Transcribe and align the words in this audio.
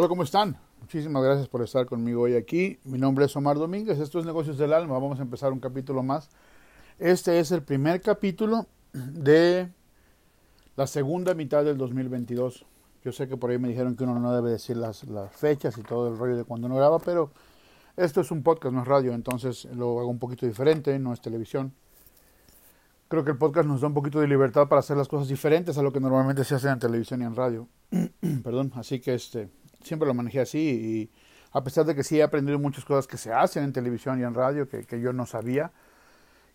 Hola, 0.00 0.06
¿cómo 0.06 0.22
están? 0.22 0.56
Muchísimas 0.80 1.24
gracias 1.24 1.48
por 1.48 1.60
estar 1.60 1.84
conmigo 1.84 2.22
hoy 2.22 2.36
aquí. 2.36 2.78
Mi 2.84 2.98
nombre 2.98 3.24
es 3.24 3.34
Omar 3.34 3.58
Domínguez, 3.58 3.98
esto 3.98 4.20
es 4.20 4.26
Negocios 4.26 4.56
del 4.56 4.72
Alma. 4.72 4.94
Vamos 4.94 5.18
a 5.18 5.22
empezar 5.22 5.52
un 5.52 5.58
capítulo 5.58 6.04
más. 6.04 6.30
Este 7.00 7.40
es 7.40 7.50
el 7.50 7.64
primer 7.64 8.00
capítulo 8.00 8.66
de 8.92 9.68
la 10.76 10.86
segunda 10.86 11.34
mitad 11.34 11.64
del 11.64 11.76
2022. 11.78 12.64
Yo 13.04 13.10
sé 13.10 13.26
que 13.26 13.36
por 13.36 13.50
ahí 13.50 13.58
me 13.58 13.66
dijeron 13.66 13.96
que 13.96 14.04
uno 14.04 14.20
no 14.20 14.32
debe 14.32 14.52
decir 14.52 14.76
las, 14.76 15.04
fechas 15.32 15.76
y 15.76 15.82
todo 15.82 16.06
el 16.06 16.16
rollo 16.16 16.36
de 16.36 16.44
cuando 16.44 16.68
uno 16.68 16.76
graba, 16.76 17.00
pero 17.00 17.32
esto 17.96 18.20
es 18.20 18.30
un 18.30 18.44
podcast, 18.44 18.72
no 18.72 18.82
es 18.82 18.86
radio, 18.86 19.14
entonces 19.14 19.64
lo 19.64 19.98
hago 19.98 20.10
un 20.10 20.20
poquito 20.20 20.46
diferente, 20.46 20.96
no 21.00 21.12
es 21.12 21.20
televisión. 21.20 21.72
Creo 23.08 23.24
que 23.24 23.32
el 23.32 23.36
podcast 23.36 23.66
nos 23.66 23.80
da 23.80 23.88
un 23.88 23.94
poquito 23.94 24.20
de 24.20 24.28
libertad 24.28 24.68
para 24.68 24.78
hacer 24.78 24.96
las 24.96 25.08
cosas 25.08 25.26
diferentes 25.26 25.76
a 25.76 25.82
lo 25.82 25.92
que 25.92 25.98
normalmente 25.98 26.44
se 26.44 26.54
hace 26.54 26.68
en 26.68 26.78
televisión 26.78 27.20
y 27.20 27.24
en 27.24 27.34
radio. 27.34 27.66
Perdón, 28.44 28.70
así 28.76 29.00
que 29.00 29.14
este 29.14 29.48
siempre 29.88 30.06
lo 30.06 30.14
manejé 30.14 30.40
así 30.40 30.58
y 30.58 31.10
a 31.52 31.64
pesar 31.64 31.86
de 31.86 31.94
que 31.94 32.04
sí 32.04 32.18
he 32.18 32.22
aprendido 32.22 32.58
muchas 32.58 32.84
cosas 32.84 33.06
que 33.06 33.16
se 33.16 33.32
hacen 33.32 33.64
en 33.64 33.72
televisión 33.72 34.20
y 34.20 34.22
en 34.22 34.34
radio 34.34 34.68
que, 34.68 35.00
yo 35.00 35.12
no 35.12 35.26
sabía 35.26 35.72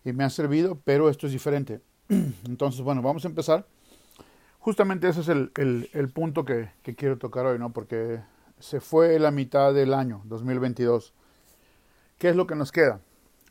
y 0.04 0.12
me 0.12 0.24
han 0.24 0.30
servido, 0.30 0.78
pero 0.84 1.08
esto 1.08 1.26
es 1.26 1.32
diferente. 1.32 1.80
Entonces, 2.08 2.80
bueno, 2.82 3.02
vamos 3.02 3.24
a 3.24 3.28
empezar. 3.28 3.66
Justamente 4.58 5.08
ese 5.08 5.20
es 5.20 5.28
el, 5.28 5.50
el, 5.56 6.08
punto 6.10 6.44
que, 6.44 6.70
quiero 6.96 7.18
tocar 7.18 7.44
hoy, 7.44 7.58
¿no? 7.58 7.72
Porque 7.72 8.20
se 8.58 8.80
fue 8.80 9.18
la 9.18 9.30
mitad 9.30 9.74
del 9.74 9.92
año, 9.92 10.22
2022. 10.24 11.12
¿Qué 12.18 12.30
es 12.30 12.36
lo 12.36 12.46
que 12.46 12.54
nos 12.54 12.72
queda? 12.72 13.00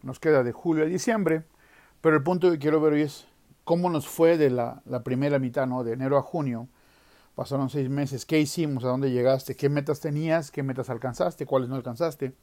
Nos 0.01 0.19
queda 0.19 0.43
de 0.43 0.51
julio 0.53 0.83
a 0.83 0.87
diciembre, 0.87 1.43
pero 2.01 2.15
el 2.15 2.23
punto 2.23 2.49
que 2.49 2.57
quiero 2.57 2.81
ver 2.81 2.93
hoy 2.93 3.01
es 3.01 3.27
cómo 3.63 3.89
nos 3.89 4.07
fue 4.07 4.37
de 4.37 4.49
la 4.49 5.03
primera 5.03 5.37
mitad, 5.39 5.67
¿no? 5.67 5.83
De 5.83 5.93
enero 5.93 6.17
a 6.17 6.21
junio 6.21 6.67
Pasaron 7.35 7.69
seis 7.69 7.89
meses. 7.89 8.25
¿Qué 8.25 8.39
hicimos? 8.39 8.83
¿A 8.83 8.89
dónde 8.89 9.11
llegaste? 9.11 9.55
¿Qué 9.55 9.69
metas 9.69 9.99
tenías? 9.99 10.51
¿Qué 10.51 10.61
metas 10.61 10.89
alcanzaste? 10.89 11.45
¿Cuáles 11.45 11.69
no 11.69 11.75
alcanzaste? 11.75 12.33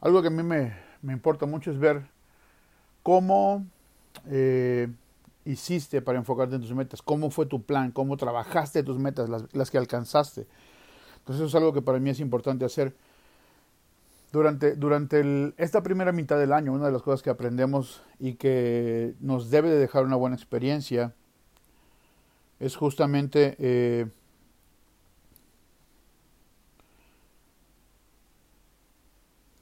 Algo 0.00 0.20
que 0.20 0.28
a 0.28 0.30
mí 0.30 0.42
me, 0.42 0.74
me 1.00 1.12
importa 1.12 1.46
mucho 1.46 1.70
es 1.70 1.78
ver 1.78 2.02
cómo 3.04 3.64
eh, 4.28 4.88
hiciste 5.44 6.02
para 6.02 6.18
enfocarte 6.18 6.56
en 6.56 6.60
tus 6.60 6.74
metas, 6.74 7.02
cómo 7.02 7.30
fue 7.30 7.46
tu 7.46 7.62
plan, 7.62 7.92
cómo 7.92 8.16
trabajaste 8.16 8.82
tus 8.82 8.98
metas, 8.98 9.28
las, 9.28 9.44
las, 9.54 9.70
que 9.70 9.78
alcanzaste. 9.78 10.46
Entonces 11.18 11.36
eso 11.36 11.46
es 11.46 11.54
algo 11.54 11.72
que 11.72 11.82
para 11.82 11.98
mí 12.00 12.10
es 12.10 12.20
importante 12.20 12.64
hacer. 12.64 12.94
Durante, 14.32 14.76
durante 14.76 15.20
el, 15.20 15.54
esta 15.58 15.82
primera 15.82 16.10
mitad 16.10 16.38
del 16.38 16.52
año, 16.52 16.72
una 16.72 16.86
de 16.86 16.92
las 16.92 17.02
cosas 17.02 17.22
que 17.22 17.30
aprendemos 17.30 18.02
y 18.18 18.34
que 18.34 19.14
nos 19.20 19.50
debe 19.50 19.68
de 19.70 19.76
dejar 19.76 20.04
una 20.04 20.16
buena 20.16 20.34
experiencia 20.34 21.14
es 22.62 22.76
justamente 22.76 23.56
eh, 23.58 24.06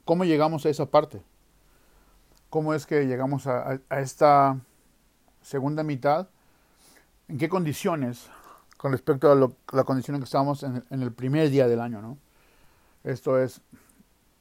cómo 0.05 0.23
llegamos 0.23 0.65
a 0.67 0.69
esa 0.69 0.85
parte, 0.85 1.23
cómo 2.51 2.75
es 2.75 2.85
que 2.85 3.07
llegamos 3.07 3.47
a, 3.47 3.79
esta 3.89 4.59
segunda 5.41 5.81
mitad, 5.81 6.29
en 7.27 7.39
qué 7.39 7.49
condiciones 7.49 8.29
con 8.77 8.91
respecto 8.91 9.31
a, 9.31 9.35
lo, 9.35 9.55
la 9.73 9.83
condición 9.83 10.15
en 10.15 10.21
que 10.21 10.25
estábamos 10.25 10.61
en, 10.61 10.83
el 10.91 11.11
primer 11.11 11.49
día 11.49 11.67
del 11.67 11.81
año, 11.81 12.03
¿no? 12.03 12.19
Esto 13.03 13.39
es, 13.39 13.61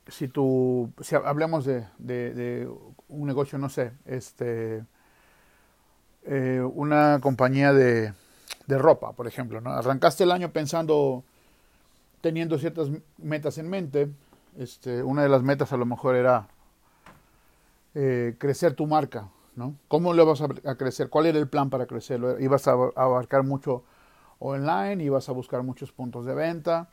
si 0.07 0.29
tú, 0.29 0.93
si 1.01 1.15
hablemos 1.15 1.65
de 1.65 2.69
un 3.09 3.27
negocio, 3.27 3.57
no 3.59 3.71
sé, 3.71 3.93
este, 4.05 4.85
eh, 6.25 6.61
una 6.75 7.21
compañía 7.23 7.73
de, 7.73 8.13
de 8.67 8.79
ropa, 8.79 9.13
por 9.13 9.27
ejemplo. 9.27 9.61
¿no? 9.61 9.71
Arrancaste 9.71 10.25
el 10.25 10.33
año 10.33 10.53
pensando, 10.53 11.25
teniendo 12.21 12.59
ciertas 12.59 12.89
metas 13.19 13.59
en 13.59 13.69
mente. 13.69 14.11
Este, 14.59 15.03
una 15.03 15.23
de 15.23 15.29
las 15.29 15.43
metas 15.43 15.73
a 15.73 15.77
lo 15.77 15.87
mejor 15.87 16.17
era 16.17 16.49
eh, 17.95 18.35
crecer 18.39 18.75
tu 18.75 18.87
marca. 18.87 19.29
¿no? 19.57 19.75
¿Cómo 19.89 20.15
lo 20.15 20.25
vas 20.27 20.43
a, 20.43 20.75
crecer? 20.77 21.09
¿Cuál 21.09 21.27
era 21.27 21.39
el 21.39 21.49
plan 21.49 21.71
para 21.71 21.87
crecerlo? 21.87 22.39
¿Ibas 22.41 22.69
a, 22.69 22.73
a 22.73 23.03
abarcar 23.03 23.43
mucho 23.43 23.85
online? 24.39 25.03
¿Ibas 25.03 25.29
a 25.29 25.33
buscar 25.33 25.63
muchos 25.63 25.93
puntos 25.93 26.25
de 26.27 26.35
venta? 26.35 26.89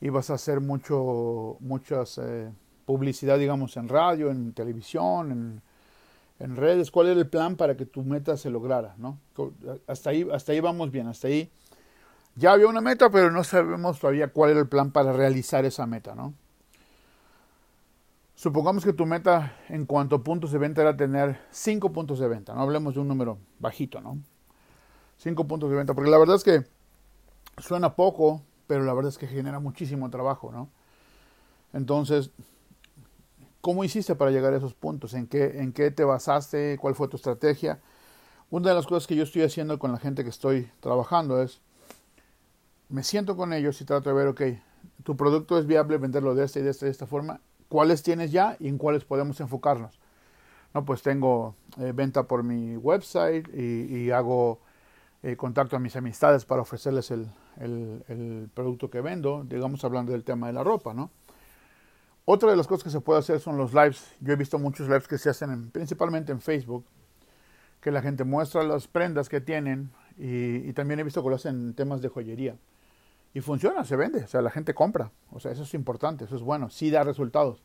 ¿Ibas 0.00 0.30
a 0.30 0.34
hacer 0.34 0.60
mucho, 0.60 1.56
muchas 1.60 2.18
eh, 2.18 2.50
publicidad, 2.84 3.38
digamos, 3.38 3.76
en 3.76 3.88
radio, 3.88 4.30
en 4.30 4.52
televisión, 4.52 5.32
en 5.32 5.62
en 6.38 6.56
redes, 6.56 6.90
cuál 6.90 7.08
era 7.08 7.20
el 7.20 7.28
plan 7.28 7.56
para 7.56 7.76
que 7.76 7.86
tu 7.86 8.02
meta 8.02 8.36
se 8.36 8.50
lograra, 8.50 8.94
¿no? 8.98 9.18
Hasta 9.86 10.10
ahí, 10.10 10.26
hasta 10.32 10.52
ahí 10.52 10.60
vamos 10.60 10.90
bien, 10.90 11.06
hasta 11.06 11.28
ahí 11.28 11.50
ya 12.36 12.52
había 12.52 12.66
una 12.66 12.80
meta, 12.80 13.10
pero 13.10 13.30
no 13.30 13.44
sabemos 13.44 14.00
todavía 14.00 14.28
cuál 14.28 14.50
era 14.50 14.60
el 14.60 14.68
plan 14.68 14.90
para 14.90 15.12
realizar 15.12 15.64
esa 15.64 15.86
meta, 15.86 16.14
¿no? 16.14 16.34
Supongamos 18.34 18.84
que 18.84 18.92
tu 18.92 19.06
meta 19.06 19.56
en 19.68 19.86
cuanto 19.86 20.16
a 20.16 20.24
puntos 20.24 20.50
de 20.50 20.58
venta 20.58 20.82
era 20.82 20.96
tener 20.96 21.40
cinco 21.50 21.92
puntos 21.92 22.18
de 22.18 22.26
venta, 22.26 22.52
no 22.52 22.62
hablemos 22.62 22.94
de 22.94 23.00
un 23.00 23.08
número 23.08 23.38
bajito, 23.60 24.00
¿no? 24.00 24.18
Cinco 25.16 25.46
puntos 25.46 25.70
de 25.70 25.76
venta, 25.76 25.94
porque 25.94 26.10
la 26.10 26.18
verdad 26.18 26.36
es 26.36 26.42
que 26.42 26.64
suena 27.58 27.94
poco, 27.94 28.42
pero 28.66 28.82
la 28.82 28.92
verdad 28.92 29.10
es 29.10 29.18
que 29.18 29.28
genera 29.28 29.60
muchísimo 29.60 30.10
trabajo, 30.10 30.50
¿no? 30.50 30.68
Entonces, 31.72 32.30
¿Cómo 33.64 33.82
hiciste 33.82 34.14
para 34.14 34.30
llegar 34.30 34.52
a 34.52 34.58
esos 34.58 34.74
puntos? 34.74 35.14
¿En 35.14 35.26
qué, 35.26 35.58
¿En 35.62 35.72
qué 35.72 35.90
te 35.90 36.04
basaste? 36.04 36.76
¿Cuál 36.78 36.94
fue 36.94 37.08
tu 37.08 37.16
estrategia? 37.16 37.80
Una 38.50 38.68
de 38.68 38.74
las 38.74 38.86
cosas 38.86 39.06
que 39.06 39.16
yo 39.16 39.22
estoy 39.22 39.40
haciendo 39.40 39.78
con 39.78 39.90
la 39.90 39.96
gente 39.96 40.22
que 40.22 40.28
estoy 40.28 40.70
trabajando 40.80 41.40
es, 41.40 41.62
me 42.90 43.02
siento 43.02 43.38
con 43.38 43.54
ellos 43.54 43.80
y 43.80 43.86
trato 43.86 44.10
de 44.10 44.16
ver, 44.16 44.28
ok, 44.28 44.42
tu 45.02 45.16
producto 45.16 45.58
es 45.58 45.66
viable 45.66 45.96
venderlo 45.96 46.34
de 46.34 46.44
esta 46.44 46.58
y 46.58 46.62
de 46.62 46.72
esta 46.72 46.84
y 46.84 46.88
de 46.88 46.92
esta 46.92 47.06
forma, 47.06 47.40
¿cuáles 47.70 48.02
tienes 48.02 48.32
ya 48.32 48.54
y 48.60 48.68
en 48.68 48.76
cuáles 48.76 49.06
podemos 49.06 49.40
enfocarnos? 49.40 49.98
No, 50.74 50.84
pues 50.84 51.00
tengo 51.00 51.54
eh, 51.80 51.92
venta 51.94 52.24
por 52.24 52.42
mi 52.42 52.76
website 52.76 53.48
y, 53.48 54.10
hago 54.10 54.60
eh, 55.22 55.36
contacto 55.36 55.74
a 55.74 55.78
mis 55.78 55.96
amistades 55.96 56.44
para 56.44 56.60
ofrecerles 56.60 57.10
el, 57.10 57.30
el 57.56 58.50
producto 58.52 58.90
que 58.90 59.00
vendo, 59.00 59.42
digamos 59.42 59.82
hablando 59.84 60.12
del 60.12 60.22
tema 60.22 60.48
de 60.48 60.52
la 60.52 60.62
ropa, 60.62 60.92
¿no? 60.92 61.08
Otra 62.26 62.50
de 62.50 62.56
las 62.56 62.66
cosas 62.66 62.84
que 62.84 62.90
se 62.90 63.00
puede 63.00 63.18
hacer 63.18 63.38
son 63.40 63.58
los 63.58 63.74
lives. 63.74 64.14
Yo 64.20 64.32
he 64.32 64.36
visto 64.36 64.58
muchos 64.58 64.88
lives 64.88 65.06
que 65.06 65.18
se 65.18 65.28
hacen 65.28 65.50
en, 65.50 65.70
principalmente 65.70 66.32
en 66.32 66.40
Facebook, 66.40 66.84
que 67.80 67.90
la 67.90 68.00
gente 68.00 68.24
muestra 68.24 68.62
las 68.62 68.88
prendas 68.88 69.28
que 69.28 69.42
tienen 69.42 69.90
y, 70.16 70.68
y, 70.68 70.72
también 70.72 71.00
he 71.00 71.02
visto 71.02 71.22
que 71.22 71.28
lo 71.28 71.36
hacen 71.36 71.54
en 71.54 71.74
temas 71.74 72.00
de 72.00 72.08
joyería. 72.08 72.56
Y 73.34 73.40
funciona, 73.40 73.84
se 73.84 73.96
vende, 73.96 74.24
o 74.24 74.28
sea, 74.28 74.40
la 74.40 74.50
gente 74.50 74.72
compra. 74.74 75.10
O 75.32 75.40
sea, 75.40 75.50
eso 75.50 75.64
es 75.64 75.74
importante, 75.74 76.24
eso 76.24 76.36
es 76.36 76.42
bueno, 76.42 76.70
sí 76.70 76.90
da 76.90 77.02
resultados. 77.02 77.62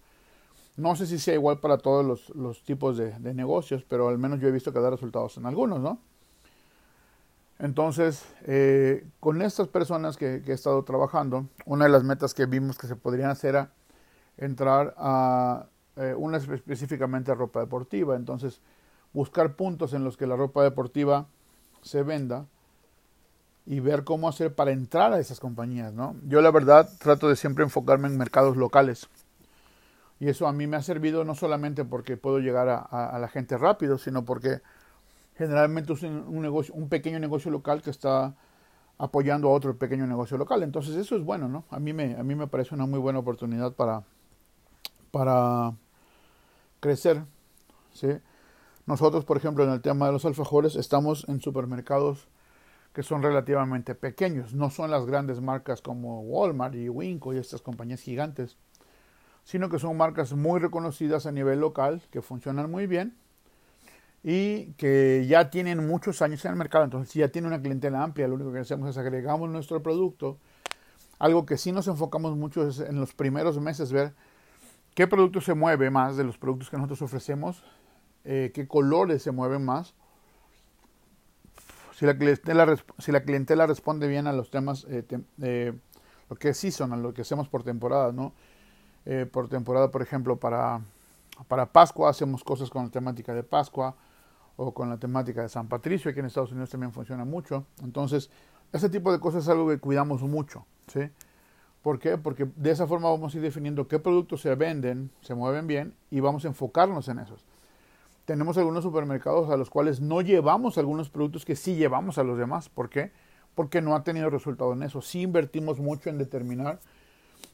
No 0.75 0.95
sé 0.95 1.05
si 1.05 1.19
sea 1.19 1.35
igual 1.35 1.59
para 1.59 1.77
todos 1.77 2.05
los, 2.05 2.29
los 2.35 2.63
tipos 2.63 2.97
de, 2.97 3.11
de, 3.19 3.33
negocios, 3.33 3.85
pero 3.87 4.09
al 4.09 4.17
menos 4.17 4.39
yo 4.39 4.47
he 4.47 4.51
visto 4.51 4.73
que 4.73 4.79
da 4.79 4.89
resultados 4.89 5.37
en 5.37 5.45
algunos, 5.45 5.79
¿no? 5.79 5.99
Entonces, 7.59 8.25
eh, 8.45 9.05
con 9.19 9.41
estas 9.41 9.67
personas 9.67 10.17
que, 10.17 10.41
que 10.41 10.51
he 10.51 10.55
estado 10.55 10.83
trabajando, 10.83 11.47
una 11.65 11.85
de 11.85 11.91
las 11.91 12.03
metas 12.03 12.33
que 12.33 12.45
vimos 12.45 12.77
que 12.77 12.87
se 12.87 12.95
podrían 12.95 13.29
hacer 13.29 13.49
era 13.49 13.71
entrar 14.39 14.95
a 14.97 15.67
eh, 15.95 16.15
una 16.17 16.37
específicamente 16.37 17.33
ropa 17.35 17.59
deportiva. 17.59 18.15
Entonces, 18.15 18.61
buscar 19.13 19.55
puntos 19.55 19.93
en 19.93 20.03
los 20.03 20.17
que 20.17 20.27
la 20.27 20.35
ropa 20.35 20.63
deportiva 20.63 21.27
se 21.81 22.03
venda 22.03 22.45
y 23.65 23.79
ver 23.81 24.03
cómo 24.03 24.27
hacer 24.27 24.55
para 24.55 24.71
entrar 24.71 25.13
a 25.13 25.19
esas 25.19 25.39
compañías, 25.39 25.93
¿no? 25.93 26.15
Yo 26.27 26.41
la 26.41 26.51
verdad 26.51 26.89
trato 26.99 27.29
de 27.29 27.35
siempre 27.35 27.63
enfocarme 27.63 28.07
en 28.07 28.17
mercados 28.17 28.57
locales. 28.57 29.07
Y 30.19 30.27
eso 30.27 30.47
a 30.47 30.53
mí 30.53 30.67
me 30.67 30.75
ha 30.75 30.81
servido 30.81 31.23
no 31.23 31.35
solamente 31.35 31.85
porque 31.85 32.17
puedo 32.17 32.39
llegar 32.39 32.67
a, 32.67 32.77
a, 32.79 33.15
a 33.15 33.19
la 33.19 33.27
gente 33.27 33.57
rápido, 33.57 33.97
sino 33.97 34.25
porque 34.25 34.61
generalmente 35.37 35.93
es 35.93 36.03
un, 36.03 36.41
negocio, 36.41 36.73
un 36.73 36.89
pequeño 36.89 37.19
negocio 37.19 37.49
local 37.49 37.81
que 37.81 37.89
está 37.89 38.35
apoyando 38.97 39.47
a 39.47 39.51
otro 39.51 39.77
pequeño 39.77 40.05
negocio 40.05 40.37
local. 40.37 40.63
Entonces 40.63 40.95
eso 40.97 41.15
es 41.15 41.23
bueno, 41.23 41.47
¿no? 41.47 41.63
A 41.69 41.79
mí 41.79 41.93
me, 41.93 42.15
a 42.15 42.23
mí 42.23 42.35
me 42.35 42.47
parece 42.47 42.75
una 42.75 42.85
muy 42.85 42.99
buena 42.99 43.19
oportunidad 43.19 43.71
para, 43.73 44.03
para 45.11 45.73
crecer. 46.79 47.23
¿sí? 47.93 48.09
Nosotros, 48.85 49.25
por 49.25 49.37
ejemplo, 49.37 49.63
en 49.63 49.71
el 49.71 49.81
tema 49.81 50.07
de 50.07 50.13
los 50.13 50.25
alfajores, 50.25 50.75
estamos 50.75 51.25
en 51.27 51.41
supermercados 51.41 52.27
que 52.93 53.03
son 53.03 53.21
relativamente 53.21 53.93
pequeños, 53.93 54.53
no 54.53 54.69
son 54.71 54.89
las 54.89 55.05
grandes 55.05 55.41
marcas 55.41 55.81
como 55.81 56.21
Walmart 56.21 56.75
y 56.75 56.89
Winco 56.89 57.33
y 57.33 57.37
estas 57.37 57.61
compañías 57.61 58.01
gigantes, 58.01 58.57
sino 59.43 59.69
que 59.69 59.79
son 59.79 59.95
marcas 59.95 60.33
muy 60.33 60.59
reconocidas 60.59 61.25
a 61.25 61.31
nivel 61.31 61.59
local, 61.59 62.01
que 62.11 62.21
funcionan 62.21 62.69
muy 62.69 62.87
bien 62.87 63.15
y 64.23 64.73
que 64.73 65.25
ya 65.27 65.49
tienen 65.49 65.87
muchos 65.87 66.21
años 66.21 66.43
en 66.45 66.51
el 66.51 66.57
mercado, 66.57 66.83
entonces 66.83 67.13
ya 67.13 67.29
tiene 67.29 67.47
una 67.47 67.61
clientela 67.61 68.03
amplia, 68.03 68.27
lo 68.27 68.35
único 68.35 68.51
que 68.51 68.59
hacemos 68.59 68.89
es 68.89 68.97
agregamos 68.97 69.49
nuestro 69.49 69.81
producto. 69.81 70.37
Algo 71.19 71.45
que 71.45 71.57
sí 71.57 71.71
nos 71.71 71.87
enfocamos 71.87 72.35
mucho 72.35 72.67
es 72.67 72.79
en 72.79 72.99
los 72.99 73.13
primeros 73.13 73.59
meses 73.59 73.91
ver 73.91 74.13
qué 74.99 75.07
producto 75.07 75.39
se 75.39 75.53
mueve 75.53 75.89
más 75.89 76.17
de 76.17 76.25
los 76.25 76.37
productos 76.37 76.69
que 76.69 76.75
nosotros 76.75 77.01
ofrecemos, 77.03 77.63
eh, 78.25 78.51
qué 78.53 78.67
colores 78.67 79.23
se 79.23 79.31
mueven 79.31 79.63
más. 79.63 79.95
Si 81.95 82.05
la, 82.05 82.17
clientela, 82.17 82.75
si 82.97 83.13
la 83.13 83.23
clientela 83.23 83.65
responde 83.65 84.09
bien 84.09 84.27
a 84.27 84.33
los 84.33 84.51
temas, 84.51 84.85
eh, 84.89 85.03
te, 85.03 85.21
eh, 85.41 85.71
lo 86.29 86.35
que 86.35 86.49
es 86.49 86.57
seasonal, 86.57 87.01
lo 87.01 87.13
que 87.13 87.21
hacemos 87.21 87.47
por 87.47 87.63
temporada, 87.63 88.11
¿no? 88.11 88.33
Eh, 89.05 89.25
por 89.25 89.47
temporada, 89.47 89.89
por 89.89 90.01
ejemplo, 90.01 90.35
para, 90.37 90.81
para 91.47 91.65
Pascua 91.67 92.09
hacemos 92.09 92.43
cosas 92.43 92.69
con 92.69 92.83
la 92.83 92.91
temática 92.91 93.33
de 93.33 93.43
Pascua 93.43 93.95
o 94.57 94.73
con 94.73 94.89
la 94.89 94.97
temática 94.97 95.43
de 95.43 95.47
San 95.47 95.69
Patricio, 95.69 96.11
aquí 96.11 96.19
en 96.19 96.25
Estados 96.25 96.51
Unidos 96.51 96.71
también 96.71 96.91
funciona 96.91 97.23
mucho. 97.23 97.65
Entonces, 97.81 98.29
ese 98.73 98.89
tipo 98.89 99.13
de 99.13 99.21
cosas 99.21 99.43
es 99.43 99.49
algo 99.49 99.69
que 99.69 99.79
cuidamos 99.79 100.23
mucho, 100.23 100.65
¿sí? 100.87 101.09
¿Por 101.81 101.99
qué? 101.99 102.17
Porque 102.17 102.47
de 102.55 102.71
esa 102.71 102.87
forma 102.87 103.09
vamos 103.09 103.33
a 103.33 103.37
ir 103.37 103.43
definiendo 103.43 103.87
qué 103.87 103.99
productos 103.99 104.41
se 104.41 104.53
venden, 104.55 105.11
se 105.21 105.33
mueven 105.33 105.67
bien 105.67 105.93
y 106.11 106.19
vamos 106.19 106.43
a 106.45 106.49
enfocarnos 106.49 107.07
en 107.07 107.19
esos. 107.19 107.45
Tenemos 108.25 108.57
algunos 108.57 108.83
supermercados 108.83 109.49
a 109.49 109.57
los 109.57 109.69
cuales 109.69 110.01
no 110.01 110.21
llevamos 110.21 110.77
algunos 110.77 111.09
productos 111.09 111.45
que 111.45 111.55
sí 111.55 111.75
llevamos 111.75 112.17
a 112.17 112.23
los 112.23 112.37
demás. 112.37 112.69
¿Por 112.69 112.89
qué? 112.89 113.11
Porque 113.55 113.81
no 113.81 113.95
ha 113.95 114.03
tenido 114.03 114.29
resultado 114.29 114.73
en 114.73 114.83
eso. 114.83 115.01
Sí 115.01 115.21
invertimos 115.21 115.79
mucho 115.79 116.09
en 116.09 116.17
determinar 116.17 116.79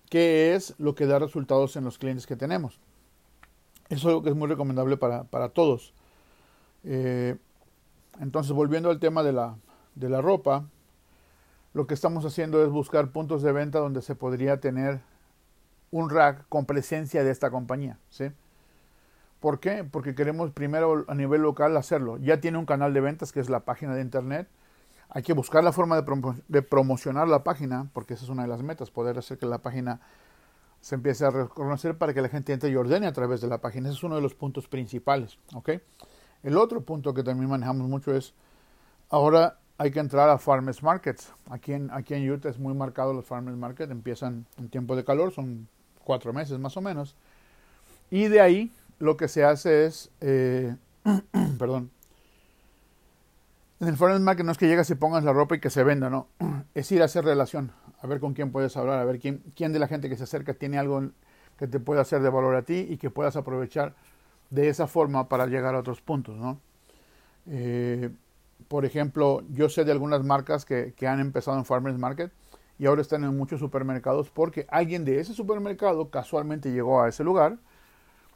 qué 0.09 0.55
es 0.55 0.73
lo 0.77 0.95
que 0.95 1.05
da 1.05 1.19
resultados 1.19 1.75
en 1.75 1.83
los 1.83 1.97
clientes 1.97 2.27
que 2.27 2.35
tenemos. 2.35 2.79
Eso 3.89 3.99
es 3.99 4.05
algo 4.05 4.23
que 4.23 4.29
es 4.29 4.35
muy 4.35 4.47
recomendable 4.47 4.97
para, 4.97 5.23
para 5.25 5.49
todos. 5.49 5.93
Eh, 6.83 7.37
entonces, 8.19 8.51
volviendo 8.51 8.89
al 8.89 8.99
tema 8.99 9.23
de 9.23 9.33
la, 9.33 9.55
de 9.93 10.09
la 10.09 10.21
ropa, 10.21 10.65
lo 11.75 11.87
que 11.87 11.93
estamos 11.93 12.23
haciendo 12.23 12.63
es 12.63 12.69
buscar 12.69 13.11
puntos 13.11 13.43
de 13.43 13.51
venta 13.51 13.79
donde 13.79 14.01
se 14.01 14.15
podría 14.15 14.61
tener 14.61 15.01
un 15.91 16.09
rack 16.09 16.45
con 16.47 16.65
presencia 16.65 17.21
de 17.21 17.31
esta 17.31 17.51
compañía. 17.51 17.99
¿sí? 18.09 18.31
¿Por 19.41 19.59
qué? 19.59 19.83
Porque 19.83 20.15
queremos 20.15 20.51
primero 20.51 21.03
a 21.09 21.13
nivel 21.13 21.41
local 21.41 21.75
hacerlo. 21.75 22.15
Ya 22.15 22.39
tiene 22.39 22.57
un 22.57 22.65
canal 22.65 22.93
de 22.93 23.01
ventas 23.01 23.33
que 23.33 23.41
es 23.41 23.49
la 23.49 23.65
página 23.65 23.93
de 23.93 24.01
internet. 24.01 24.47
Hay 25.09 25.21
que 25.21 25.33
buscar 25.33 25.65
la 25.65 25.73
forma 25.73 26.01
de, 26.01 26.61
promocionar 26.61 27.27
la 27.27 27.43
página, 27.43 27.89
porque 27.91 28.13
esa 28.13 28.23
es 28.23 28.29
una 28.29 28.43
de 28.43 28.47
las 28.47 28.63
metas, 28.63 28.89
poder 28.89 29.17
hacer 29.17 29.37
que 29.37 29.45
la 29.45 29.57
página 29.57 29.99
se 30.79 30.95
empiece 30.95 31.25
a 31.25 31.29
reconocer 31.29 31.97
para 31.97 32.13
que 32.13 32.21
la 32.21 32.29
gente 32.29 32.53
entre 32.53 32.69
y 32.69 32.77
ordene 32.77 33.05
a 33.05 33.11
través 33.11 33.41
de 33.41 33.49
la 33.49 33.59
página. 33.59 33.89
Ese 33.89 33.97
es 33.97 34.03
uno 34.05 34.15
de 34.15 34.21
los 34.21 34.33
puntos 34.33 34.69
principales. 34.69 35.37
¿ok? 35.53 35.71
El 36.41 36.55
otro 36.55 36.85
punto 36.85 37.13
que 37.13 37.21
también 37.21 37.49
manejamos 37.49 37.85
mucho 37.89 38.15
es, 38.15 38.33
ahora 39.09 39.59
hay 39.77 39.91
que 39.91 39.99
entrar 39.99 40.29
a 40.29 40.37
farmers 40.37 40.81
markets. 40.81 41.31
Aquí 41.49 41.73
en, 41.73 41.91
aquí 41.91 42.13
en 42.13 42.29
Utah 42.29 42.49
es 42.49 42.57
muy 42.57 42.73
marcado 42.73 43.13
los 43.13 43.25
farmers 43.25 43.57
markets, 43.57 43.91
empiezan 43.91 44.45
en 44.57 44.69
tiempo 44.69 44.95
de 44.95 45.03
calor, 45.03 45.31
son 45.31 45.67
cuatro 46.03 46.33
meses 46.33 46.59
más 46.59 46.77
o 46.77 46.81
menos. 46.81 47.15
Y 48.09 48.27
de 48.27 48.41
ahí 48.41 48.71
lo 48.99 49.17
que 49.17 49.27
se 49.27 49.43
hace 49.43 49.85
es, 49.85 50.11
eh, 50.21 50.75
perdón, 51.59 51.91
en 53.79 53.87
el 53.89 53.97
farmers 53.97 54.21
market 54.21 54.45
no 54.45 54.51
es 54.51 54.57
que 54.57 54.67
llegas 54.67 54.89
y 54.89 54.95
pongas 54.95 55.23
la 55.23 55.33
ropa 55.33 55.55
y 55.55 55.59
que 55.59 55.69
se 55.69 55.83
venda, 55.83 56.09
no, 56.09 56.27
es 56.73 56.91
ir 56.91 57.01
a 57.01 57.05
hacer 57.05 57.25
relación, 57.25 57.71
a 58.01 58.07
ver 58.07 58.19
con 58.19 58.33
quién 58.33 58.51
puedes 58.51 58.77
hablar, 58.77 58.99
a 58.99 59.05
ver 59.05 59.19
quién, 59.19 59.43
quién 59.55 59.73
de 59.73 59.79
la 59.79 59.87
gente 59.87 60.07
que 60.07 60.15
se 60.15 60.23
acerca 60.23 60.53
tiene 60.53 60.77
algo 60.77 61.09
que 61.57 61.67
te 61.67 61.79
pueda 61.79 62.01
hacer 62.01 62.21
de 62.21 62.29
valor 62.29 62.55
a 62.55 62.61
ti 62.61 62.87
y 62.89 62.97
que 62.97 63.09
puedas 63.09 63.35
aprovechar 63.35 63.93
de 64.49 64.69
esa 64.69 64.87
forma 64.87 65.27
para 65.27 65.47
llegar 65.47 65.75
a 65.75 65.79
otros 65.79 66.01
puntos, 66.01 66.37
¿no? 66.37 66.59
Eh, 67.47 68.09
por 68.67 68.85
ejemplo, 68.85 69.41
yo 69.49 69.69
sé 69.69 69.85
de 69.85 69.91
algunas 69.91 70.23
marcas 70.23 70.65
que, 70.65 70.93
que, 70.95 71.07
han 71.07 71.19
empezado 71.19 71.57
en 71.57 71.65
Farmers 71.65 71.97
Market 71.97 72.31
y 72.79 72.85
ahora 72.85 73.01
están 73.01 73.23
en 73.23 73.37
muchos 73.37 73.59
supermercados 73.59 74.29
porque 74.29 74.65
alguien 74.69 75.05
de 75.05 75.19
ese 75.19 75.33
supermercado 75.33 76.09
casualmente 76.09 76.71
llegó 76.71 77.01
a 77.01 77.09
ese 77.09 77.23
lugar, 77.23 77.57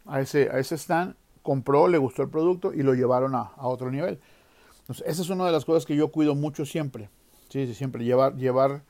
a 0.06 0.22
ese, 0.22 0.50
a 0.52 0.60
ese 0.60 0.76
stand, 0.76 1.16
compró, 1.42 1.88
le 1.88 1.98
gustó 1.98 2.22
el 2.22 2.30
producto 2.30 2.74
y 2.74 2.84
lo 2.84 2.94
llevaron 2.94 3.36
a, 3.36 3.52
a 3.56 3.68
otro 3.68 3.92
nivel. 3.92 4.20
Entonces, 4.82 5.06
esa 5.08 5.22
es 5.22 5.30
una 5.30 5.46
de 5.46 5.52
las 5.52 5.66
cosas 5.66 5.86
que 5.86 5.96
yo 5.96 6.12
cuido 6.12 6.36
mucho 6.36 6.66
siempre. 6.66 7.10
Sí, 7.50 7.66
sí 7.66 7.74
siempre 7.74 8.04
llevar, 8.04 8.36
llevar, 8.36 8.84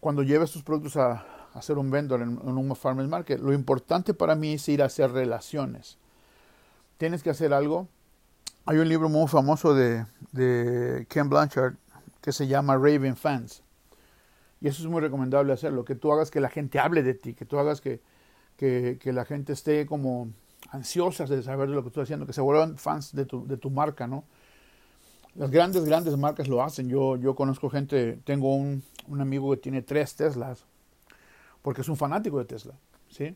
cuando 0.00 0.22
lleves 0.22 0.50
tus 0.50 0.62
productos 0.62 0.96
a, 0.96 1.12
a 1.12 1.58
hacer 1.58 1.78
un 1.78 1.90
vendor 1.90 2.22
en, 2.22 2.38
en 2.42 2.58
un 2.58 2.74
Farmers 2.74 3.08
Market, 3.08 3.40
lo 3.40 3.52
importante 3.52 4.14
para 4.14 4.34
mí 4.34 4.54
es 4.54 4.68
ir 4.68 4.82
a 4.82 4.86
hacer 4.86 5.12
relaciones. 5.12 5.98
Tienes 6.98 7.22
que 7.22 7.30
hacer 7.30 7.52
algo 7.54 7.88
hay 8.68 8.76
un 8.76 8.88
libro 8.90 9.08
muy 9.08 9.26
famoso 9.28 9.74
de, 9.74 10.04
de 10.32 11.06
Ken 11.08 11.30
Blanchard 11.30 11.76
que 12.20 12.32
se 12.32 12.46
llama 12.46 12.74
Raven 12.74 13.16
Fans. 13.16 13.62
Y 14.60 14.68
eso 14.68 14.82
es 14.82 14.88
muy 14.90 15.00
recomendable 15.00 15.54
hacerlo, 15.54 15.86
que 15.86 15.94
tú 15.94 16.12
hagas 16.12 16.30
que 16.30 16.38
la 16.38 16.50
gente 16.50 16.78
hable 16.78 17.02
de 17.02 17.14
ti, 17.14 17.32
que 17.32 17.46
tú 17.46 17.58
hagas 17.58 17.80
que, 17.80 18.02
que, 18.58 18.98
que 19.00 19.14
la 19.14 19.24
gente 19.24 19.54
esté 19.54 19.86
como 19.86 20.28
ansiosa 20.70 21.24
de 21.24 21.42
saber 21.42 21.70
lo 21.70 21.80
que 21.80 21.88
estás 21.88 22.02
haciendo, 22.02 22.26
que 22.26 22.34
se 22.34 22.42
vuelvan 22.42 22.76
fans 22.76 23.14
de 23.14 23.24
tu, 23.24 23.46
de 23.46 23.56
tu 23.56 23.70
marca, 23.70 24.06
¿no? 24.06 24.24
Las 25.34 25.50
grandes, 25.50 25.86
grandes 25.86 26.14
marcas 26.18 26.46
lo 26.46 26.62
hacen. 26.62 26.90
Yo, 26.90 27.16
yo 27.16 27.34
conozco 27.34 27.70
gente, 27.70 28.20
tengo 28.24 28.54
un, 28.54 28.82
un 29.06 29.20
amigo 29.22 29.50
que 29.52 29.56
tiene 29.56 29.80
tres 29.80 30.14
Teslas, 30.14 30.66
porque 31.62 31.80
es 31.80 31.88
un 31.88 31.96
fanático 31.96 32.38
de 32.38 32.44
Tesla, 32.44 32.74
¿sí? 33.08 33.34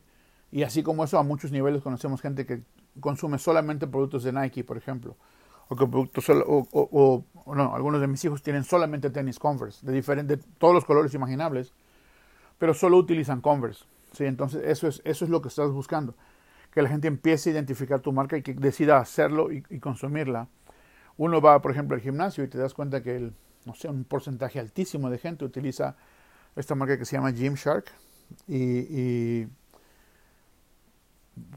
Y 0.51 0.61
así 0.61 0.83
como 0.83 1.03
eso, 1.03 1.17
a 1.17 1.23
muchos 1.23 1.51
niveles 1.51 1.81
conocemos 1.81 2.21
gente 2.21 2.45
que 2.45 2.61
consume 2.99 3.39
solamente 3.39 3.87
productos 3.87 4.23
de 4.23 4.33
Nike, 4.33 4.63
por 4.63 4.77
ejemplo, 4.77 5.15
o 5.67 5.75
que 5.75 5.87
productos 5.87 6.25
o, 6.29 7.25
no, 7.55 7.75
algunos 7.75 8.01
de 8.01 8.07
mis 8.07 8.23
hijos 8.25 8.41
tienen 8.41 8.63
solamente 8.63 9.09
tenis 9.09 9.39
Converse 9.39 9.85
de 9.85 9.93
diferentes, 9.93 10.39
todos 10.57 10.73
los 10.73 10.85
colores 10.85 11.13
imaginables, 11.13 11.73
pero 12.57 12.73
solo 12.73 12.97
utilizan 12.97 13.41
Converse, 13.41 13.85
sí, 14.13 14.25
entonces 14.25 14.63
eso 14.65 14.87
es 14.87 15.01
eso 15.05 15.25
es 15.25 15.31
lo 15.31 15.41
que 15.41 15.47
estás 15.47 15.71
buscando, 15.71 16.15
que 16.71 16.81
la 16.81 16.89
gente 16.89 17.07
empiece 17.07 17.49
a 17.49 17.53
identificar 17.53 17.99
tu 17.99 18.11
marca 18.11 18.37
y 18.37 18.41
que 18.41 18.53
decida 18.53 18.97
hacerlo 18.97 19.51
y, 19.51 19.61
consumirla. 19.79 20.47
Uno 21.17 21.39
va, 21.39 21.61
por 21.61 21.69
ejemplo, 21.69 21.95
al 21.95 22.01
gimnasio 22.01 22.43
y 22.43 22.47
te 22.47 22.57
das 22.57 22.73
cuenta 22.73 23.03
que 23.03 23.15
el, 23.15 23.33
no 23.65 23.75
sé, 23.75 23.87
un 23.87 24.03
porcentaje 24.03 24.59
altísimo 24.59 25.11
de 25.11 25.19
gente 25.19 25.45
utiliza 25.45 25.95
esta 26.55 26.73
marca 26.73 26.97
que 26.97 27.05
se 27.05 27.15
llama 27.15 27.31
Gymshark 27.31 27.91
y 28.47 29.45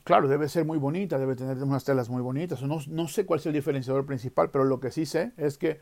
claro, 0.07 0.29
debe 0.29 0.49
ser 0.49 0.65
muy 0.65 0.79
bonita, 0.79 1.19
debe 1.19 1.35
tener 1.35 1.61
unas 1.61 1.83
telas 1.83 2.09
muy 2.09 2.23
bonitas. 2.23 2.63
No, 2.63 3.09
sé 3.09 3.27
cuál 3.27 3.41
es 3.41 3.47
el 3.47 3.53
diferenciador 3.53 4.07
principal, 4.07 4.51
pero 4.53 4.63
lo 4.63 4.79
que 4.79 4.93
sí 4.93 5.05
sé 5.05 5.33
es 5.37 5.59
que 5.59 5.81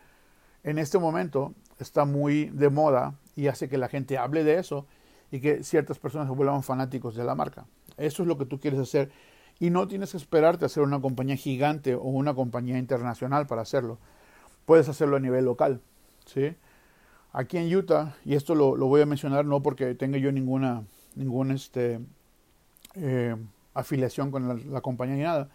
en 0.62 0.78
este 0.78 0.98
momento 0.98 1.52
está 1.78 2.06
muy 2.06 2.46
de 2.46 2.70
moda 2.70 3.18
y 3.36 3.48
hace 3.48 3.68
que 3.68 3.76
la 3.76 3.86
gente 3.88 4.16
hable 4.16 4.42
de 4.42 4.58
eso 4.58 4.86
y 5.30 5.40
que 5.40 5.62
ciertas 5.62 5.98
personas 5.98 6.26
se 6.26 6.32
vuelvan 6.32 6.62
fanáticos 6.62 7.14
de 7.16 7.22
la 7.22 7.34
marca. 7.34 7.66
Eso 7.98 8.22
es 8.22 8.26
lo 8.26 8.38
que 8.38 8.46
tú 8.46 8.58
quieres 8.58 8.80
hacer 8.80 9.10
y 9.60 9.68
no 9.68 9.86
tienes 9.88 10.12
que 10.12 10.16
esperarte 10.16 10.64
a 10.64 10.70
ser 10.70 10.84
una 10.84 11.02
compañía 11.02 11.36
gigante 11.36 11.94
o 11.94 12.04
una 12.04 12.32
compañía 12.32 12.78
internacional 12.78 13.46
para 13.46 13.60
hacerlo. 13.60 13.98
Puedes 14.64 14.88
hacerlo 14.88 15.16
a 15.16 15.20
nivel 15.20 15.44
local, 15.44 15.82
¿sí? 16.24 16.56
Aquí 17.30 17.58
en 17.58 17.76
Utah, 17.76 18.16
y 18.24 18.36
esto 18.36 18.54
lo, 18.54 18.74
lo 18.74 18.86
voy 18.86 19.02
a 19.02 19.06
mencionar 19.06 19.44
no 19.44 19.62
porque 19.62 19.94
tenga 19.94 20.16
yo 20.16 20.32
ninguna, 20.32 20.86
ningún 21.14 21.50
este, 21.50 22.00
eh, 22.94 23.36
afiliación 23.74 24.30
con 24.30 24.72
la, 24.72 24.80
compañía 24.80 25.16
ni 25.16 25.22
nada. 25.22 25.48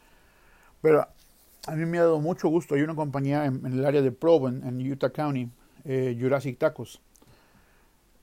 Pero 0.81 1.07
a 1.65 1.75
mí 1.75 1.85
me 1.85 1.99
ha 1.99 2.03
dado 2.03 2.19
mucho 2.19 2.49
gusto. 2.49 2.75
Hay 2.75 2.81
una 2.81 2.95
compañía 2.95 3.45
en, 3.45 3.65
en 3.65 3.73
el 3.73 3.85
área 3.85 4.01
de 4.01 4.11
Provo, 4.11 4.49
en, 4.49 4.91
Utah 4.91 5.09
County, 5.09 5.49
eh, 5.85 6.17
Jurassic 6.19 6.57
Tacos. 6.57 7.01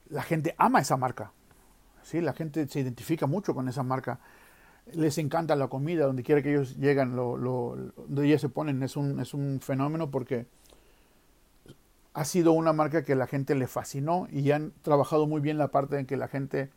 La 0.08 0.22
gente 0.22 0.54
ama 0.58 0.80
esa 0.80 0.96
marca. 0.96 1.32
¿sí? 2.02 2.20
La 2.20 2.32
gente 2.32 2.66
se 2.68 2.80
identifica 2.80 3.26
mucho 3.26 3.54
con 3.54 3.68
esa 3.68 3.82
marca. 3.82 4.20
Les 4.92 5.18
encanta 5.18 5.56
la 5.56 5.66
comida, 5.66 6.06
donde 6.06 6.22
quiera 6.22 6.42
que 6.42 6.52
ellos 6.52 6.76
llegan, 6.76 7.16
lo, 7.16 7.36
donde 7.96 8.26
ellos 8.26 8.40
se 8.40 8.48
ponen, 8.48 8.82
es 8.84 8.96
un, 8.96 9.18
es 9.18 9.34
un 9.34 9.58
fenómeno 9.60 10.12
porque 10.12 10.46
ha 12.14 12.24
sido 12.24 12.52
una 12.52 12.72
marca 12.72 13.02
que 13.02 13.14
la 13.14 13.26
gente 13.26 13.54
le 13.54 13.66
fascinó 13.66 14.28
y 14.30 14.50
han 14.52 14.72
trabajado 14.82 15.26
muy 15.26 15.40
bien 15.40 15.58
la 15.58 15.68
parte 15.68 15.98
en 15.98 16.06
que 16.06 16.16
la 16.16 16.28
gente 16.28 16.70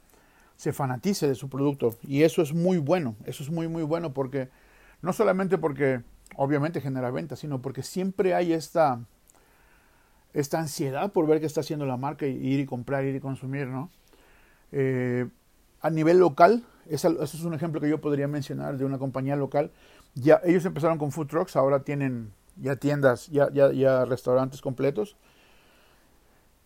se 0.59 0.73
fanatice 0.73 1.25
de 1.25 1.35
su 1.35 1.47
producto. 1.47 1.95
Y 2.03 2.23
eso 2.23 2.41
es 2.41 2.53
muy 2.53 2.79
bueno, 2.79 3.15
eso 3.23 3.43
es 3.43 3.49
muy, 3.49 3.69
muy 3.69 3.83
bueno 3.83 4.13
porque 4.13 4.49
no 5.01 5.13
solamente 5.13 5.57
porque 5.57 6.01
obviamente 6.35 6.81
genera 6.81 7.11
ventas, 7.11 7.39
sino 7.39 7.61
porque 7.61 7.81
siempre 7.81 8.33
hay 8.33 8.51
esta, 8.51 8.99
esta 10.33 10.59
ansiedad 10.59 11.13
por 11.13 11.25
ver 11.27 11.39
qué 11.39 11.45
está 11.45 11.61
haciendo 11.61 11.85
la 11.85 11.95
marca 11.95 12.27
y 12.27 12.31
ir 12.31 12.59
y 12.59 12.65
comprar, 12.65 13.05
ir 13.05 13.15
y 13.15 13.21
consumir, 13.21 13.67
¿no? 13.67 13.89
Eh, 14.73 15.29
a 15.79 15.89
nivel 15.89 16.19
local, 16.19 16.65
eso 16.89 17.23
es 17.23 17.41
un 17.45 17.53
ejemplo 17.53 17.79
que 17.79 17.87
yo 17.87 18.01
podría 18.01 18.27
mencionar 18.27 18.77
de 18.77 18.83
una 18.83 18.97
compañía 18.97 19.37
local. 19.37 19.71
Ya 20.13 20.41
ellos 20.43 20.65
empezaron 20.65 20.97
con 20.97 21.13
food 21.13 21.27
trucks, 21.27 21.55
ahora 21.55 21.85
tienen 21.85 22.33
ya 22.57 22.75
tiendas, 22.75 23.27
ya, 23.27 23.49
ya, 23.53 23.71
ya 23.71 24.03
restaurantes 24.03 24.59
completos. 24.59 25.15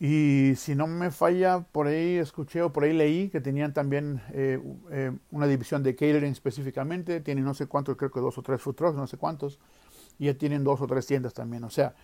Y 0.05 0.55
si 0.57 0.75
no 0.75 0.85
me 0.85 1.11
falla, 1.11 1.61
por 1.71 1.87
ahí 1.87 2.17
escuché 2.17 2.61
o 2.61 2.73
por 2.73 2.83
ahí 2.83 2.91
leí 2.91 3.29
que 3.29 3.39
tenían 3.39 3.73
también 3.73 4.21
eh, 4.33 4.61
eh, 4.91 5.13
una 5.31 5.47
división 5.47 5.81
de 5.81 5.95
catering 5.95 6.33
específicamente. 6.33 7.21
Tienen 7.21 7.45
no 7.45 7.53
sé 7.53 7.67
cuántos, 7.67 7.95
creo 7.95 8.11
que 8.11 8.19
dos 8.19 8.37
o 8.37 8.41
tres 8.41 8.61
food 8.61 8.75
trucks, 8.75 8.97
no 8.97 9.07
sé 9.07 9.15
cuántos. 9.15 9.61
Y 10.19 10.25
ya 10.25 10.33
tienen 10.33 10.65
dos 10.65 10.81
o 10.81 10.87
tres 10.87 11.07
tiendas 11.07 11.33
también. 11.33 11.63
O 11.63 11.69
sea, 11.69 11.95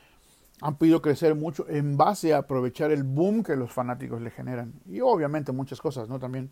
han 0.62 0.78
podido 0.78 1.02
crecer 1.02 1.36
mucho 1.36 1.68
en 1.68 1.98
base 1.98 2.34
a 2.34 2.38
aprovechar 2.38 2.92
el 2.92 3.04
boom 3.04 3.44
que 3.44 3.58
los 3.58 3.74
fanáticos 3.74 4.22
le 4.22 4.32
generan. 4.32 4.76
Y 4.86 5.02
obviamente 5.02 5.52
muchas 5.52 5.82
cosas, 5.82 6.08
¿no? 6.08 6.20
También, 6.20 6.52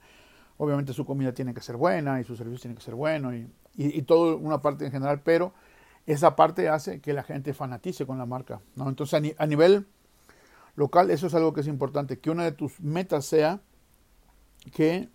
obviamente 0.58 0.92
su 0.92 1.06
comida 1.06 1.32
tiene 1.32 1.54
que 1.54 1.62
ser 1.62 1.77
buena 1.77 2.20
y 2.20 2.25
su 2.25 2.36
servicio 2.36 2.60
tiene 2.63 2.75
que 2.75 2.84
ser 2.84 2.96
bueno 2.96 3.34
y, 3.34 3.50
y, 3.77 3.98
y 3.98 4.01
todo 4.01 4.36
una 4.36 4.62
parte 4.62 4.86
en 4.86 4.92
general. 4.92 5.22
Pero 5.24 5.54
esa 6.06 6.36
parte 6.36 6.68
hace 6.68 7.00
que 7.00 7.13
la 7.13 7.24
gente 7.24 7.54
fanatice 7.54 8.06
con 8.06 8.18
la 8.18 8.25
marca, 8.25 8.60
¿no? 8.75 8.89
Entonces, 8.89 9.13
a, 9.13 9.22
ni, 9.22 9.34
a 9.38 9.46
nivel 9.46 9.88
local, 10.77 11.12
eso 11.12 11.27
es 11.27 11.34
algo 11.34 11.53
que 11.53 11.62
es 11.62 11.67
importante, 11.67 12.19
que 12.19 12.29
una 12.29 12.46
de 12.46 12.53
tus 12.53 12.79
metas 12.79 13.25
sea 13.25 13.60
que 14.72 15.10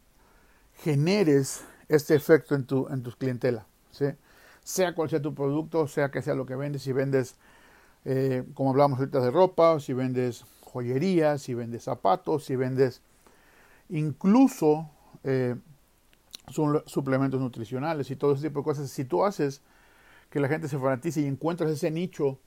generes 0.82 1.62
este 1.88 2.14
efecto 2.14 2.54
en 2.54 2.66
tu, 2.66 2.88
en 2.88 3.02
tus 3.02 3.16
clientela. 3.16 3.64
Sea 4.64 4.94
cual 4.94 5.08
sea 5.08 5.22
tu 5.22 5.34
producto, 5.34 5.86
sea 5.86 6.10
que 6.10 6.20
sea 6.20 6.34
lo 6.34 6.46
que 6.46 6.56
vendes, 6.56 6.82
si 6.82 6.92
vendes, 6.92 7.36
eh, 8.04 8.44
como 8.54 8.70
hablábamos 8.70 8.98
ahorita 8.98 9.20
de 9.20 9.30
ropa, 9.30 9.78
si 9.80 9.92
vendes 9.92 10.44
joyería, 10.62 11.38
si 11.38 11.54
vendes 11.54 11.84
zapatos, 11.84 12.44
si 12.44 12.56
vendes 12.56 13.00
incluso 13.88 14.90
eh, 15.22 15.54
suplementos 16.86 17.40
nutricionales 17.40 18.10
y 18.10 18.16
todo 18.16 18.32
ese 18.32 18.48
tipo 18.48 18.60
de 18.60 18.64
cosas. 18.64 18.90
Si 18.90 19.04
tú 19.04 19.24
haces 19.24 19.62
que 20.28 20.40
la 20.40 20.48
gente 20.48 20.66
se 20.66 20.78
fanatice 20.78 21.20
y 21.20 21.26
encuentras 21.26 21.70
ese 21.70 21.90
nicho 21.90 22.38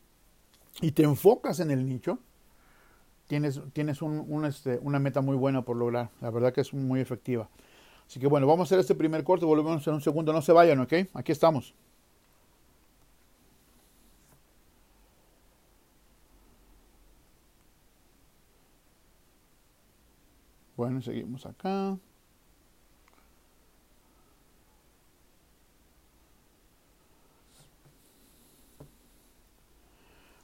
y 0.81 0.91
te 0.91 1.03
enfocas 1.03 1.61
en 1.61 1.71
el 1.71 1.87
nicho, 1.87 2.19
tienes, 3.27 3.61
tienes 3.73 4.01
un, 4.01 4.45
este, 4.45 4.79
una 4.81 4.99
meta 4.99 5.21
muy 5.21 5.35
buena 5.35 5.63
por 5.63 5.77
lograr. 5.77 6.09
La 6.21 6.29
verdad 6.29 6.53
que 6.53 6.61
es 6.61 6.73
muy 6.73 6.99
efectiva. 6.99 7.49
Así 8.07 8.19
que 8.19 8.27
bueno, 8.27 8.47
vamos 8.47 8.65
a 8.65 8.67
hacer 8.69 8.79
este 8.79 8.95
primer 8.95 9.23
corte, 9.23 9.45
volvemos 9.45 9.85
en 9.87 9.93
un 9.95 10.01
segundo, 10.01 10.31
no 10.33 10.41
se 10.41 10.51
vayan, 10.51 10.79
¿ok? 10.79 10.93
Aquí 11.13 11.31
estamos. 11.31 11.73
Bueno, 20.77 21.01
seguimos 21.01 21.45
acá. 21.45 21.97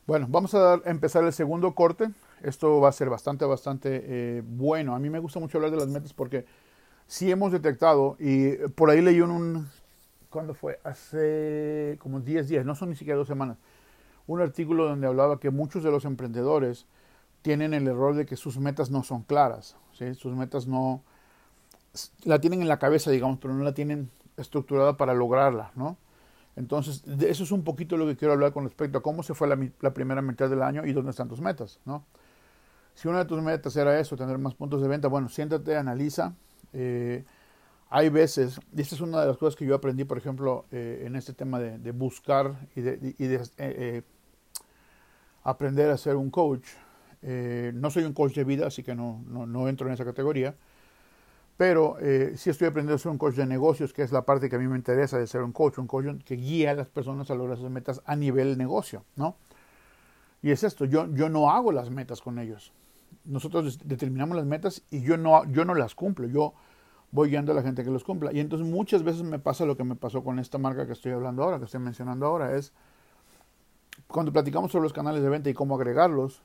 Bueno, 0.08 0.28
vamos 0.30 0.54
a 0.56 0.82
empezar 0.86 1.24
el 1.24 1.34
segundo 1.34 1.74
corte. 1.74 2.10
Esto 2.44 2.80
va 2.80 2.90
a 2.90 2.92
ser 2.92 3.10
bastante, 3.10 3.46
bastante 3.46 4.02
eh, 4.04 4.44
bueno. 4.46 4.96
A 4.96 5.00
mí 5.00 5.10
me 5.10 5.20
gusta 5.20 5.40
mucho 5.40 5.58
hablar 5.58 5.72
de 5.72 5.78
las 5.78 5.88
metas 5.88 6.14
porque 6.14 6.46
sí 7.08 7.30
hemos 7.32 7.52
detectado, 7.52 8.16
y 8.20 8.56
por 8.76 8.90
ahí 8.90 9.02
leí 9.02 9.22
un, 9.22 9.68
¿cuándo 10.30 10.54
fue? 10.54 10.80
Hace 10.84 11.98
como 12.00 12.20
10 12.20 12.48
días, 12.48 12.66
no 12.66 12.76
son 12.76 12.90
ni 12.90 12.96
siquiera 12.96 13.18
dos 13.18 13.28
semanas, 13.28 13.58
un 14.28 14.42
artículo 14.42 14.88
donde 14.88 15.08
hablaba 15.08 15.40
que 15.40 15.50
muchos 15.50 15.84
de 15.84 15.92
los 15.92 16.06
emprendedores 16.06 16.86
tienen 17.42 17.74
el 17.74 17.88
error 17.88 18.16
de 18.16 18.26
que 18.26 18.36
sus 18.38 18.58
metas 18.60 18.92
no 18.92 19.04
son 19.04 19.24
claras, 19.24 19.76
¿sí? 19.94 20.14
sus 20.16 20.34
metas 20.36 20.68
no, 20.68 21.04
la 22.24 22.40
tienen 22.40 22.62
en 22.62 22.68
la 22.68 22.80
cabeza, 22.80 23.12
digamos, 23.12 23.40
pero 23.40 23.54
no 23.54 23.64
la 23.64 23.74
tienen 23.74 24.10
estructurada 24.38 24.98
para 24.98 25.14
lograrla, 25.14 25.72
¿no? 25.76 25.98
Entonces, 26.56 27.04
de 27.06 27.30
eso 27.30 27.44
es 27.44 27.52
un 27.52 27.64
poquito 27.64 27.98
lo 27.98 28.06
que 28.06 28.18
quiero 28.18 28.34
hablar 28.34 28.52
con 28.52 28.66
respecto 28.66 28.98
a 28.98 29.02
cómo 29.02 29.24
se 29.24 29.34
fue 29.34 29.48
la, 29.48 29.94
primera 29.94 30.22
mitad 30.22 30.50
del 30.50 30.62
año 30.62 30.86
y 30.86 30.92
dónde 30.92 31.12
están 31.12 31.30
tus 31.30 31.40
metas, 31.40 31.80
¿no? 31.86 32.04
Si 32.96 33.08
una 33.08 33.20
de 33.20 33.26
tus 33.26 33.42
metas 33.42 33.76
era 33.76 34.00
eso, 34.00 34.16
tener 34.16 34.38
más 34.38 34.54
puntos 34.54 34.82
de 34.82 34.88
venta, 34.88 35.08
bueno, 35.08 35.30
siéntate, 35.30 35.76
analiza. 35.76 36.34
Eh, 36.74 37.24
hay 37.90 38.10
veces, 38.10 38.60
y 38.76 38.82
esta 38.82 38.96
es 38.96 39.02
una 39.02 39.22
de 39.22 39.28
las 39.28 39.38
cosas 39.38 39.56
que 39.56 39.66
yo 39.66 39.76
aprendí, 39.76 40.04
por 40.06 40.18
ejemplo, 40.18 40.66
eh, 40.72 41.04
en 41.06 41.16
este 41.16 41.34
tema 41.34 41.60
de, 41.60 41.92
buscar 41.92 42.56
y 42.76 42.82
de, 42.82 43.16
eh, 43.58 44.04
aprender 45.44 45.90
a 45.90 45.98
ser 45.98 46.16
un 46.16 46.30
coach. 46.30 46.68
no 47.22 47.90
soy 47.90 48.04
un 48.04 48.14
coach 48.14 48.36
de 48.36 48.44
vida, 48.44 48.68
así 48.68 48.84
que 48.84 48.96
no, 48.96 49.22
no 49.28 49.68
entro 49.68 49.88
en 49.88 49.94
esa 49.94 50.06
categoría 50.06 50.56
pero 51.62 51.98
sí 52.38 52.50
estoy 52.50 52.70
aprendiendo 52.70 52.96
a 52.96 52.98
ser 52.98 53.12
un 53.12 53.20
coach 53.20 53.36
de 53.36 53.46
negocios, 53.46 53.94
que 53.94 54.02
es 54.02 54.12
la 54.12 54.24
parte 54.24 54.50
que 54.50 54.56
a 54.56 54.60
mí 54.60 54.68
me 54.68 54.76
interesa 54.76 55.20
de 55.20 55.28
ser 55.28 55.44
un 55.44 55.52
coach, 55.52 55.78
un 55.78 55.86
coach 55.86 56.08
que 56.26 56.36
guía 56.36 56.72
a 56.72 56.74
las 56.74 56.88
personas 56.88 57.30
a 57.30 57.36
lograr 57.36 57.56
sus 57.56 57.70
metas 57.70 58.02
a 58.06 58.16
nivel 58.16 58.58
negocio, 58.58 59.06
¿no? 59.16 59.36
Y 60.42 60.52
es 60.52 60.64
esto, 60.64 60.86
yo, 60.86 61.08
yo 61.14 61.30
no 61.30 61.52
hago 61.52 61.72
las 61.72 61.90
metas 61.90 62.22
con 62.22 62.40
ellos. 62.40 62.74
Nosotros 63.26 63.80
determinamos 63.86 64.36
las 64.36 64.46
metas 64.46 64.82
y 64.90 65.02
yo 65.02 65.18
no, 65.18 65.46
yo 65.52 65.66
no 65.66 65.76
las 65.76 65.94
cumplo, 65.94 66.28
yo 66.28 66.54
voy 67.12 67.30
guiando 67.30 67.52
a 67.52 67.56
la 67.56 67.62
gente 67.62 67.84
que 67.84 67.92
los 67.92 68.04
cumpla. 68.04 68.32
Y 68.34 68.40
entonces 68.40 68.68
muchas 68.68 69.04
veces 69.04 69.24
me 69.24 69.38
pasa 69.38 69.66
lo 69.66 69.78
que 69.78 69.84
me 69.84 69.96
pasó 69.96 70.24
con 70.24 70.40
esta 70.40 70.58
marca 70.58 70.88
que 70.88 70.94
estoy 70.94 71.12
hablando 71.12 71.44
ahora, 71.44 71.60
que 71.60 71.66
estoy 71.66 71.80
mencionando 71.80 72.26
ahora, 72.26 72.56
es 72.56 72.74
cuando 74.08 74.32
platicamos 74.32 74.72
sobre 74.72 74.84
los 74.84 74.94
canales 74.94 75.22
de 75.22 75.30
venta 75.30 75.50
y 75.50 75.54
cómo 75.54 75.76
agregarlos, 75.76 76.42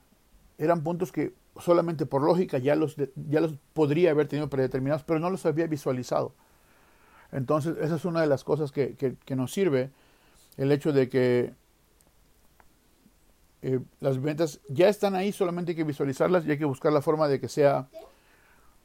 eran 0.58 0.82
puntos 0.82 1.12
que 1.12 1.34
solamente 1.58 2.06
por 2.06 2.22
lógica 2.22 2.58
ya 2.58 2.74
los, 2.74 2.96
ya 3.28 3.40
los 3.40 3.54
podría 3.72 4.10
haber 4.10 4.28
tenido 4.28 4.48
predeterminados, 4.48 5.04
pero 5.04 5.20
no 5.20 5.30
los 5.30 5.46
había 5.46 5.66
visualizado. 5.66 6.34
Entonces, 7.32 7.76
esa 7.80 7.96
es 7.96 8.04
una 8.04 8.20
de 8.20 8.26
las 8.26 8.44
cosas 8.44 8.72
que, 8.72 8.94
que, 8.94 9.36
nos 9.36 9.52
sirve, 9.52 9.90
el 10.56 10.72
hecho 10.72 10.92
de 10.92 11.08
que 11.08 11.54
eh, 13.68 13.80
las 13.98 14.22
ventas 14.22 14.60
ya 14.68 14.88
están 14.88 15.16
ahí, 15.16 15.32
solamente 15.32 15.72
hay 15.72 15.76
que 15.76 15.82
visualizarlas 15.82 16.46
y 16.46 16.52
hay 16.52 16.58
que 16.58 16.64
buscar 16.64 16.92
la 16.92 17.02
forma 17.02 17.26
de 17.26 17.40
que 17.40 17.48
sea 17.48 17.88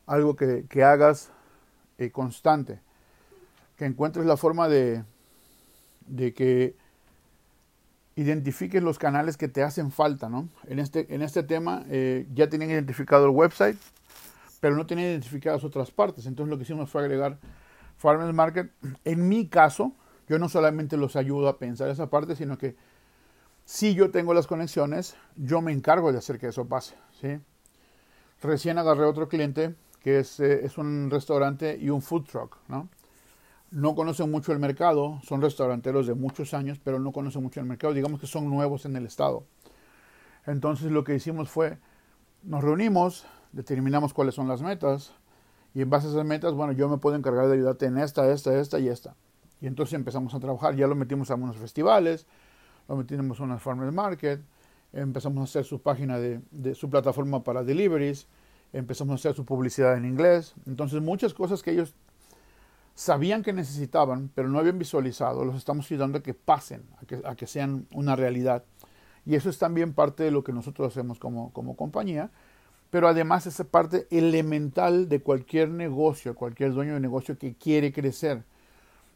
algo 0.07 0.35
que, 0.35 0.65
que 0.67 0.83
hagas 0.83 1.31
eh, 1.99 2.09
constante, 2.09 2.79
que 3.77 3.85
encuentres 3.85 4.25
la 4.25 4.37
forma 4.37 4.67
de, 4.67 5.03
de 6.07 6.33
que 6.33 6.75
identifiques 8.15 8.81
los 8.81 8.97
canales 8.97 9.37
que 9.37 9.47
te 9.47 9.61
hacen 9.61 9.91
falta, 9.91 10.29
¿no? 10.29 10.49
En 10.65 10.79
este, 10.79 11.13
en 11.13 11.21
este 11.21 11.43
tema 11.43 11.85
eh, 11.87 12.25
ya 12.33 12.49
tenían 12.49 12.71
identificado 12.71 13.25
el 13.25 13.31
website, 13.31 13.77
pero 14.61 14.75
no 14.75 14.87
tenían 14.87 15.09
identificadas 15.09 15.63
otras 15.63 15.91
partes. 15.91 16.25
Entonces 16.25 16.49
lo 16.49 16.57
que 16.57 16.63
hicimos 16.63 16.89
fue 16.89 17.01
agregar 17.01 17.37
Farmers 17.97 18.33
Market. 18.33 18.71
En 19.05 19.29
mi 19.29 19.47
caso, 19.47 19.93
yo 20.27 20.39
no 20.39 20.49
solamente 20.49 20.97
los 20.97 21.15
ayudo 21.15 21.47
a 21.49 21.59
pensar 21.59 21.87
esa 21.89 22.09
parte, 22.09 22.35
sino 22.35 22.57
que 22.57 22.75
si 23.71 23.95
yo 23.95 24.11
tengo 24.11 24.33
las 24.33 24.47
conexiones, 24.47 25.15
yo 25.37 25.61
me 25.61 25.71
encargo 25.71 26.11
de 26.11 26.17
hacer 26.17 26.37
que 26.37 26.47
eso 26.47 26.65
pase. 26.65 26.95
Recién 28.41 28.77
agarré 28.77 29.05
otro 29.05 29.29
cliente 29.29 29.75
que 30.01 30.19
es, 30.19 30.41
eh, 30.41 30.65
es 30.65 30.77
un 30.77 31.09
restaurante 31.09 31.77
y 31.79 31.89
un 31.89 32.01
food 32.01 32.25
truck, 32.25 32.57
¿no? 32.67 32.89
no 33.69 33.95
conocen 33.95 34.29
mucho 34.29 34.51
el 34.51 34.59
mercado, 34.59 35.21
son 35.23 35.41
restauranteros 35.41 36.05
de 36.05 36.15
muchos 36.15 36.53
años, 36.53 36.81
pero 36.83 36.99
no 36.99 37.13
conocen 37.13 37.43
mucho 37.43 37.61
el 37.61 37.65
mercado, 37.65 37.93
digamos 37.93 38.19
que 38.19 38.27
son 38.27 38.49
nuevos 38.49 38.83
en 38.83 38.97
el 38.97 39.05
estado. 39.05 39.45
Entonces 40.45 40.91
lo 40.91 41.05
que 41.05 41.15
hicimos 41.15 41.49
fue, 41.49 41.77
nos 42.43 42.65
reunimos, 42.65 43.25
determinamos 43.53 44.13
cuáles 44.13 44.35
son 44.35 44.49
las 44.49 44.61
metas, 44.61 45.13
y 45.73 45.81
en 45.81 45.89
base 45.89 46.07
a 46.07 46.09
esas 46.09 46.25
metas, 46.25 46.55
bueno, 46.55 46.73
yo 46.73 46.89
me 46.89 46.97
puedo 46.97 47.15
encargar 47.15 47.47
de 47.47 47.53
ayudarte 47.53 47.85
en 47.85 47.99
esta, 47.99 48.29
esta, 48.33 48.59
esta 48.59 48.79
y 48.79 48.89
esta. 48.89 49.15
Y 49.61 49.67
entonces 49.67 49.93
empezamos 49.93 50.33
a 50.33 50.41
trabajar, 50.41 50.75
ya 50.75 50.87
lo 50.87 50.95
metimos 50.95 51.31
a 51.31 51.35
unos 51.35 51.55
festivales, 51.55 52.27
metimos 52.87 53.39
a 53.39 53.43
una 53.43 53.57
farmers 53.57 53.93
market, 53.93 54.41
empezamos 54.93 55.41
a 55.41 55.43
hacer 55.43 55.65
su 55.65 55.81
página 55.81 56.19
de, 56.19 56.41
de 56.51 56.75
su 56.75 56.89
plataforma 56.89 57.43
para 57.43 57.63
deliveries, 57.63 58.27
empezamos 58.73 59.13
a 59.13 59.15
hacer 59.15 59.35
su 59.35 59.45
publicidad 59.45 59.97
en 59.97 60.05
inglés. 60.05 60.53
Entonces 60.65 61.01
muchas 61.01 61.33
cosas 61.33 61.63
que 61.63 61.71
ellos 61.71 61.95
sabían 62.95 63.43
que 63.43 63.53
necesitaban, 63.53 64.29
pero 64.35 64.49
no 64.49 64.59
habían 64.59 64.79
visualizado, 64.79 65.45
los 65.45 65.55
estamos 65.55 65.89
ayudando 65.91 66.19
a 66.19 66.23
que 66.23 66.33
pasen, 66.33 66.83
a 67.23 67.35
que, 67.35 67.47
sean 67.47 67.87
una 67.93 68.15
realidad. 68.15 68.63
Y 69.25 69.35
eso 69.35 69.49
es 69.49 69.57
también 69.57 69.93
parte 69.93 70.23
de 70.23 70.31
lo 70.31 70.43
que 70.43 70.53
nosotros 70.53 70.87
hacemos 70.87 71.19
como, 71.19 71.51
como 71.53 71.75
compañía, 71.75 72.31
pero 72.89 73.07
además 73.07 73.47
es 73.47 73.55
parte 73.69 74.07
elemental 74.11 75.07
de 75.07 75.21
cualquier 75.21 75.69
negocio, 75.69 76.35
cualquier 76.35 76.73
dueño 76.73 76.95
de 76.95 76.99
negocio 76.99 77.37
que 77.37 77.55
quiere 77.55 77.93
crecer. 77.93 78.43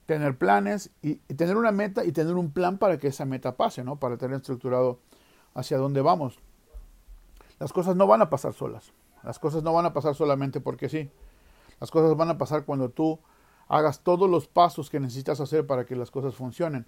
Tener 0.05 0.37
planes 0.37 0.91
y, 1.01 1.15
tener 1.35 1.57
una 1.57 1.71
meta 1.71 2.05
y 2.05 2.11
tener 2.11 2.35
un 2.35 2.51
plan 2.51 2.77
para 2.77 2.97
que 2.97 3.07
esa 3.07 3.25
meta 3.25 3.57
pase, 3.57 3.83
¿no? 3.83 3.97
Para 3.97 4.17
tener 4.17 4.37
estructurado 4.37 4.99
hacia 5.53 5.77
dónde 5.77 6.01
vamos. 6.01 6.39
Las 7.59 7.73
cosas 7.73 7.95
no 7.95 8.05
van 8.05 8.21
a 8.21 8.29
pasar 8.29 8.53
solas. 8.53 8.91
Las 9.23 9.39
cosas 9.39 9.63
no 9.63 9.73
van 9.73 9.85
a 9.85 9.93
pasar 9.93 10.13
solamente 10.13 10.61
porque 10.61 10.89
sí. 10.89 11.09
Las 11.79 11.91
cosas 11.91 12.15
van 12.15 12.29
a 12.29 12.37
pasar 12.37 12.65
cuando 12.65 12.89
tú 12.89 13.19
hagas 13.67 14.01
todos 14.01 14.29
los 14.29 14.47
pasos 14.47 14.89
que 14.89 14.99
necesitas 14.99 15.39
hacer 15.39 15.65
para 15.65 15.85
que 15.85 15.95
las 15.95 16.11
cosas 16.11 16.35
funcionen. 16.35 16.85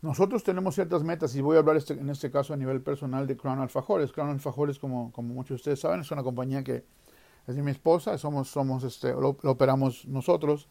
Nosotros 0.00 0.44
tenemos 0.44 0.76
ciertas 0.76 1.02
metas 1.02 1.34
y 1.34 1.40
voy 1.40 1.56
a 1.56 1.58
hablar 1.60 1.76
este, 1.76 1.94
en 1.94 2.08
este 2.08 2.30
caso 2.30 2.54
a 2.54 2.56
nivel 2.56 2.80
personal 2.80 3.26
de 3.26 3.36
Crown 3.36 3.58
Alfajores. 3.58 4.12
Crown 4.12 4.30
Alfajores, 4.30 4.78
como, 4.78 5.10
como 5.12 5.34
muchos 5.34 5.50
de 5.50 5.54
ustedes 5.56 5.80
saben, 5.80 6.00
es 6.00 6.10
una 6.12 6.22
compañía 6.22 6.62
que 6.62 6.84
es 7.48 7.56
de 7.56 7.62
mi 7.62 7.72
esposa, 7.72 8.16
somos, 8.16 8.48
somos 8.48 8.84
este, 8.84 9.12
lo, 9.12 9.36
operamos 9.42 10.06
nosotros. 10.06 10.68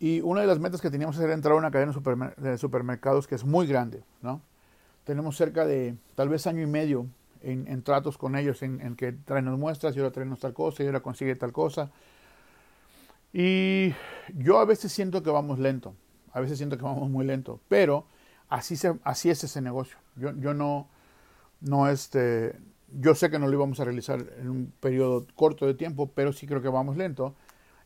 Y 0.00 0.22
una 0.22 0.40
de 0.40 0.46
las 0.46 0.58
metas 0.58 0.80
que 0.80 0.90
teníamos 0.90 1.18
era 1.18 1.34
entrar 1.34 1.52
a 1.52 1.58
una 1.58 1.70
cadena 1.70 1.92
de 2.38 2.58
supermercados 2.58 3.26
que 3.26 3.34
es 3.34 3.44
muy 3.44 3.66
grande, 3.66 4.02
¿no? 4.22 4.40
Tenemos 5.04 5.36
cerca 5.36 5.66
de 5.66 5.94
tal 6.14 6.30
vez 6.30 6.46
año 6.46 6.62
y 6.62 6.66
medio 6.66 7.06
en, 7.42 7.82
tratos 7.82 8.16
con 8.18 8.34
ellos, 8.34 8.62
en, 8.62 8.80
en, 8.80 8.96
que 8.96 9.12
traen 9.12 9.44
muestras 9.58 9.94
y 9.94 9.98
ahora 9.98 10.10
traen 10.10 10.34
tal 10.36 10.54
cosa 10.54 10.82
y 10.82 10.86
ahora 10.86 11.00
consigue 11.00 11.36
tal 11.36 11.52
cosa. 11.52 11.90
Y 13.32 13.94
yo 14.34 14.58
a 14.58 14.64
veces 14.64 14.90
siento 14.90 15.22
que 15.22 15.30
vamos 15.30 15.58
lento, 15.58 15.94
a 16.32 16.40
veces 16.40 16.58
siento 16.58 16.76
que 16.76 16.84
vamos 16.84 17.08
muy 17.10 17.24
lento, 17.24 17.60
pero 17.68 18.06
así, 18.48 18.74
así 19.04 19.30
es 19.30 19.44
ese 19.44 19.60
negocio. 19.60 19.98
Yo, 20.16 20.32
yo 20.36 20.54
no, 20.54 20.88
no 21.60 21.88
este, 21.88 22.56
yo 22.98 23.14
sé 23.14 23.30
que 23.30 23.38
no 23.38 23.46
lo 23.46 23.54
íbamos 23.54 23.78
a 23.80 23.84
realizar 23.84 24.24
en 24.38 24.48
un 24.48 24.72
periodo 24.80 25.26
corto 25.34 25.66
de 25.66 25.74
tiempo, 25.74 26.10
pero 26.14 26.32
sí 26.32 26.46
creo 26.46 26.62
que 26.62 26.68
vamos 26.68 26.96
lento. 26.96 27.34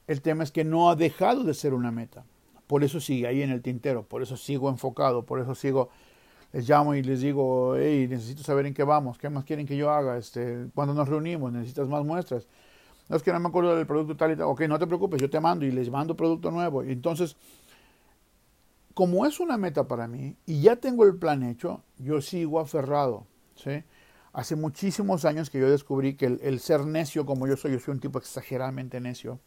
El 0.06 0.20
tema 0.20 0.44
es 0.44 0.52
que 0.52 0.64
no 0.64 0.90
ha 0.90 0.96
dejado 0.96 1.44
de 1.44 1.54
ser 1.54 1.75
una 1.75 1.90
meta. 1.90 2.25
Por 2.66 2.84
eso 2.84 3.00
sigue 3.00 3.26
ahí 3.26 3.42
en 3.42 3.50
el 3.50 3.62
tintero, 3.62 4.04
por 4.04 4.23
eso 4.23 4.37
sigo 4.37 4.70
enfocado, 4.70 5.25
por 5.25 5.38
eso 5.40 5.54
sigo, 5.54 5.90
les 6.52 6.68
llamo 6.68 6.94
y 6.94 7.02
les 7.02 7.20
digo, 7.20 7.76
hey, 7.76 8.06
necesito 8.08 8.42
saber 8.42 8.66
en 8.66 8.75
qué 8.75 8.84
vamos, 8.84 9.18
qué 9.18 9.28
más 9.28 9.44
quieren 9.44 9.66
que 9.66 9.76
yo 9.76 9.90
haga, 9.90 10.16
este, 10.16 10.66
cuando 10.75 10.94
nos 10.94 11.08
reunimos, 11.08 11.52
necesitas 11.52 11.88
más 11.88 12.04
muestras. 12.04 12.46
No 13.08 13.16
es 13.16 13.23
que 13.23 13.32
no 13.32 13.40
me 13.40 13.49
acuerdo 13.49 13.76
del 13.76 13.87
producto 13.87 14.16
tal 14.16 14.32
y 14.32 14.37
tal. 14.37 14.46
Ok, 14.46 14.62
no 14.62 14.78
te 14.78 14.87
preocupes, 14.87 15.20
yo 15.20 15.28
te 15.28 15.40
mando 15.40 15.66
y 15.66 15.70
les 15.70 15.90
mando 15.90 16.16
producto 16.16 16.50
nuevo. 16.50 16.82
Entonces, 16.82 17.37
como 18.94 19.26
es 19.26 19.40
una 19.40 19.58
meta 19.58 19.87
para 19.87 20.06
mí 20.06 20.37
y 20.46 20.61
ya 20.61 20.76
tengo 20.76 21.04
el 21.04 21.16
plan 21.16 21.42
hecho, 21.42 21.82
yo 21.99 22.23
sigo 22.23 22.61
aferrado. 22.61 23.26
¿sí? 23.56 23.82
Hace 24.32 24.56
muchísimos 24.56 25.25
años 25.25 25.50
que 25.50 25.61
yo 25.61 25.70
descubrí 25.70 26.14
que 26.14 26.26
el, 26.26 26.61
ser 26.61 26.87
necio 26.87 27.26
como 27.26 27.46
yo 27.46 27.56
soy, 27.56 27.73
yo 27.73 27.80
soy 27.80 27.92
un 27.92 28.00
tipo 28.00 28.18
exageradamente 28.18 29.00
necio, 29.00 29.40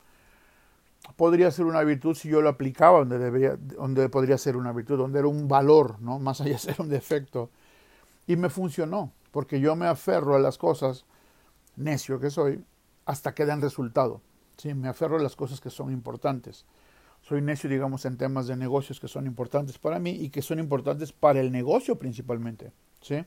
podría 1.15 1.51
ser 1.51 1.65
una 1.65 1.83
virtud 1.83 2.15
si 2.15 2.29
yo 2.29 2.41
lo 2.41 2.49
aplicaba 2.49 2.99
donde, 2.99 3.17
debería, 3.17 3.55
donde 3.57 4.09
podría 4.09 4.37
ser 4.37 4.57
una 4.57 4.71
virtud, 4.71 4.97
donde 4.97 5.19
era 5.19 5.27
un 5.27 5.47
valor, 5.47 5.99
¿no? 6.01 6.19
más 6.19 6.41
allá 6.41 6.53
de 6.53 6.59
ser 6.59 6.75
un 6.79 6.89
defecto. 6.89 7.49
Y 8.27 8.35
me 8.35 8.49
funcionó, 8.49 9.13
porque 9.31 9.59
yo 9.59 9.75
me 9.75 9.87
aferro 9.87 10.35
a 10.35 10.39
las 10.39 10.57
cosas, 10.57 11.05
necio 11.75 12.19
que 12.19 12.29
soy, 12.29 12.63
hasta 13.05 13.33
que 13.33 13.45
dan 13.45 13.61
resultado. 13.61 14.21
¿sí? 14.57 14.73
Me 14.73 14.89
aferro 14.89 15.17
a 15.17 15.21
las 15.21 15.35
cosas 15.35 15.61
que 15.61 15.69
son 15.69 15.91
importantes 15.91 16.65
soy 17.27 17.41
necio, 17.41 17.69
digamos, 17.69 18.05
en 18.05 18.17
temas 18.17 18.47
de 18.47 18.55
negocios 18.55 18.99
que 18.99 19.09
son 19.09 19.27
importantes 19.27 19.77
para 19.77 19.99
mí 19.99 20.11
y 20.11 20.29
que 20.29 20.41
son 20.41 20.59
importantes 20.59 21.11
para 21.11 21.41
el 21.41 21.51
negocio 21.51 21.97
principalmente. 21.97 22.71
¿sí? 23.01 23.25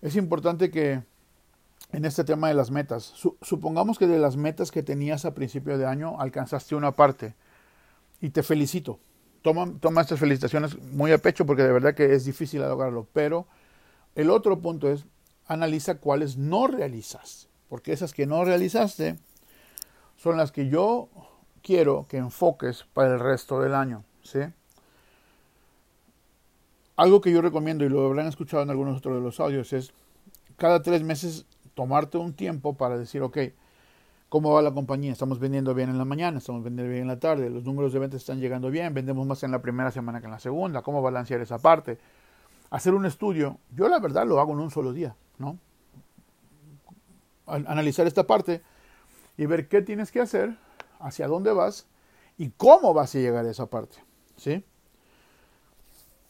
Es 0.00 0.16
importante 0.16 0.70
que 0.70 1.02
en 1.92 2.04
este 2.04 2.24
tema 2.24 2.48
de 2.48 2.54
las 2.54 2.70
metas, 2.70 3.14
supongamos 3.42 3.98
que 3.98 4.06
de 4.06 4.18
las 4.18 4.36
metas 4.36 4.70
que 4.70 4.82
tenías 4.82 5.24
a 5.24 5.34
principio 5.34 5.78
de 5.78 5.86
año 5.86 6.20
alcanzaste 6.20 6.74
una 6.74 6.96
parte 6.96 7.34
y 8.20 8.30
te 8.30 8.42
felicito. 8.42 8.98
Toma, 9.42 9.72
toma 9.80 10.00
estas 10.00 10.18
felicitaciones 10.18 10.80
muy 10.92 11.12
a 11.12 11.18
pecho 11.18 11.46
porque 11.46 11.62
de 11.62 11.72
verdad 11.72 11.94
que 11.94 12.14
es 12.14 12.24
difícil 12.24 12.60
lograrlo, 12.60 13.06
pero 13.12 13.46
el 14.16 14.30
otro 14.30 14.60
punto 14.60 14.90
es 14.90 15.06
analiza 15.46 15.98
cuáles 15.98 16.36
no 16.36 16.66
realizas, 16.66 17.48
porque 17.68 17.92
esas 17.92 18.12
que 18.12 18.26
no 18.26 18.44
realizaste 18.44 19.16
son 20.16 20.36
las 20.36 20.50
que 20.50 20.68
yo 20.68 21.08
quiero 21.62 22.06
que 22.08 22.16
enfoques 22.16 22.84
para 22.92 23.14
el 23.14 23.20
resto 23.20 23.60
del 23.60 23.74
año. 23.74 24.04
¿sí? 24.22 24.40
Algo 26.96 27.20
que 27.20 27.30
yo 27.30 27.42
recomiendo, 27.42 27.84
y 27.84 27.88
lo 27.88 28.06
habrán 28.06 28.26
escuchado 28.26 28.62
en 28.62 28.70
algunos 28.70 28.98
otros 28.98 29.16
de 29.16 29.20
los 29.20 29.38
audios, 29.38 29.72
es 29.72 29.92
cada 30.56 30.82
tres 30.82 31.02
meses 31.02 31.46
tomarte 31.76 32.16
un 32.16 32.32
tiempo 32.32 32.74
para 32.74 32.96
decir, 32.96 33.20
ok, 33.20 33.36
¿cómo 34.30 34.50
va 34.50 34.62
la 34.62 34.72
compañía? 34.72 35.12
Estamos 35.12 35.38
vendiendo 35.38 35.74
bien 35.74 35.90
en 35.90 35.98
la 35.98 36.06
mañana, 36.06 36.38
estamos 36.38 36.64
vendiendo 36.64 36.90
bien 36.90 37.02
en 37.02 37.08
la 37.08 37.20
tarde, 37.20 37.50
los 37.50 37.64
números 37.64 37.92
de 37.92 37.98
ventas 37.98 38.22
están 38.22 38.40
llegando 38.40 38.70
bien, 38.70 38.94
vendemos 38.94 39.26
más 39.26 39.42
en 39.42 39.50
la 39.50 39.60
primera 39.60 39.90
semana 39.90 40.20
que 40.20 40.24
en 40.24 40.32
la 40.32 40.38
segunda, 40.38 40.80
¿cómo 40.80 41.02
balancear 41.02 41.42
esa 41.42 41.58
parte? 41.58 41.98
Hacer 42.70 42.94
un 42.94 43.04
estudio, 43.04 43.58
yo 43.70 43.88
la 43.88 43.98
verdad 43.98 44.26
lo 44.26 44.40
hago 44.40 44.54
en 44.54 44.60
un 44.60 44.70
solo 44.70 44.94
día, 44.94 45.14
¿no? 45.36 45.58
Analizar 47.44 48.06
esta 48.06 48.26
parte 48.26 48.62
y 49.36 49.44
ver 49.44 49.68
qué 49.68 49.82
tienes 49.82 50.10
que 50.10 50.20
hacer 50.20 50.56
hacia 50.98 51.28
dónde 51.28 51.52
vas 51.52 51.86
y 52.38 52.48
cómo 52.56 52.94
vas 52.94 53.14
a 53.14 53.18
llegar 53.18 53.44
a 53.44 53.50
esa 53.50 53.66
parte. 53.66 53.98
¿sí? 54.36 54.64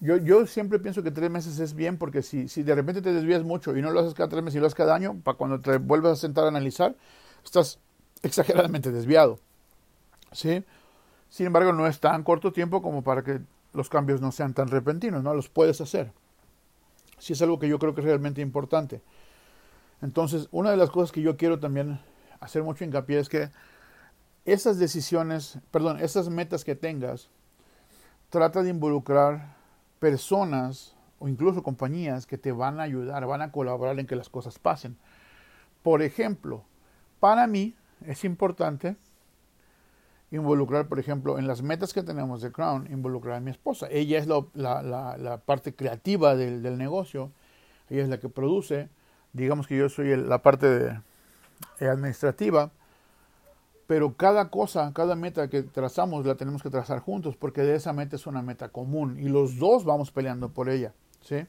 Yo, 0.00 0.18
yo 0.18 0.46
siempre 0.46 0.78
pienso 0.78 1.02
que 1.02 1.10
tres 1.10 1.30
meses 1.30 1.58
es 1.58 1.74
bien 1.74 1.96
porque 1.96 2.22
si, 2.22 2.48
si 2.48 2.62
de 2.62 2.74
repente 2.74 3.00
te 3.00 3.12
desvías 3.12 3.44
mucho 3.44 3.76
y 3.76 3.82
no 3.82 3.90
lo 3.90 4.00
haces 4.00 4.14
cada 4.14 4.28
tres 4.28 4.42
meses 4.42 4.56
y 4.56 4.60
lo 4.60 4.66
haces 4.66 4.74
cada 4.74 4.94
año, 4.94 5.18
para 5.24 5.38
cuando 5.38 5.60
te 5.60 5.78
vuelvas 5.78 6.12
a 6.12 6.16
sentar 6.16 6.44
a 6.44 6.48
analizar, 6.48 6.94
estás 7.44 7.78
exageradamente 8.22 8.92
desviado. 8.92 9.38
¿sí? 10.32 10.64
Sin 11.28 11.46
embargo, 11.46 11.72
no 11.72 11.86
es 11.86 11.98
tan 12.00 12.22
corto 12.22 12.52
tiempo 12.52 12.82
como 12.82 13.02
para 13.02 13.22
que 13.22 13.40
los 13.72 13.88
cambios 13.88 14.20
no 14.20 14.32
sean 14.32 14.54
tan 14.54 14.68
repentinos, 14.68 15.22
¿no? 15.22 15.34
Los 15.34 15.48
puedes 15.48 15.80
hacer. 15.80 16.12
Si 17.18 17.32
es 17.32 17.42
algo 17.42 17.58
que 17.58 17.68
yo 17.68 17.78
creo 17.78 17.94
que 17.94 18.00
es 18.00 18.06
realmente 18.06 18.40
importante. 18.40 19.02
Entonces, 20.02 20.48
una 20.50 20.70
de 20.70 20.76
las 20.76 20.90
cosas 20.90 21.12
que 21.12 21.22
yo 21.22 21.36
quiero 21.36 21.58
también 21.58 22.00
hacer 22.40 22.62
mucho 22.62 22.84
hincapié 22.84 23.18
es 23.18 23.28
que 23.28 23.50
esas 24.44 24.78
decisiones, 24.78 25.58
perdón, 25.70 25.98
esas 26.00 26.28
metas 26.28 26.64
que 26.64 26.76
tengas, 26.76 27.28
trata 28.30 28.62
de 28.62 28.70
involucrar 28.70 29.56
personas 29.98 30.96
o 31.18 31.28
incluso 31.28 31.62
compañías 31.62 32.26
que 32.26 32.38
te 32.38 32.52
van 32.52 32.80
a 32.80 32.84
ayudar, 32.84 33.26
van 33.26 33.42
a 33.42 33.52
colaborar 33.52 33.98
en 33.98 34.06
que 34.06 34.16
las 34.16 34.28
cosas 34.28 34.58
pasen. 34.58 34.96
Por 35.82 36.02
ejemplo, 36.02 36.64
para 37.20 37.46
mí 37.46 37.74
es 38.04 38.24
importante 38.24 38.96
involucrar, 40.30 40.88
por 40.88 40.98
ejemplo, 40.98 41.38
en 41.38 41.46
las 41.46 41.62
metas 41.62 41.92
que 41.92 42.02
tenemos 42.02 42.42
de 42.42 42.52
Crown, 42.52 42.88
involucrar 42.90 43.36
a 43.36 43.40
mi 43.40 43.50
esposa. 43.50 43.86
Ella 43.90 44.18
es 44.18 44.26
la, 44.26 45.40
parte 45.44 45.74
creativa 45.74 46.34
del, 46.34 46.76
negocio, 46.76 47.30
ella 47.88 48.02
es 48.02 48.08
la 48.08 48.18
que 48.18 48.28
produce, 48.28 48.88
digamos 49.32 49.66
que 49.66 49.76
yo 49.76 49.88
soy 49.88 50.16
la 50.16 50.42
parte 50.42 51.00
administrativa, 51.80 52.70
pero 53.86 54.16
cada 54.16 54.50
cosa, 54.50 54.92
cada 54.92 55.14
meta 55.14 55.48
que 55.48 55.62
trazamos 55.62 56.26
la 56.26 56.34
tenemos 56.34 56.62
que 56.62 56.70
trazar 56.70 56.98
juntos 56.98 57.36
porque 57.36 57.62
de 57.62 57.76
esa 57.76 57.92
meta 57.92 58.16
es 58.16 58.26
una 58.26 58.42
meta 58.42 58.68
común 58.68 59.18
y 59.18 59.28
los 59.28 59.58
dos 59.58 59.84
vamos 59.84 60.10
peleando 60.10 60.48
por 60.48 60.68
ella. 60.68 60.92
¿sí? 61.20 61.46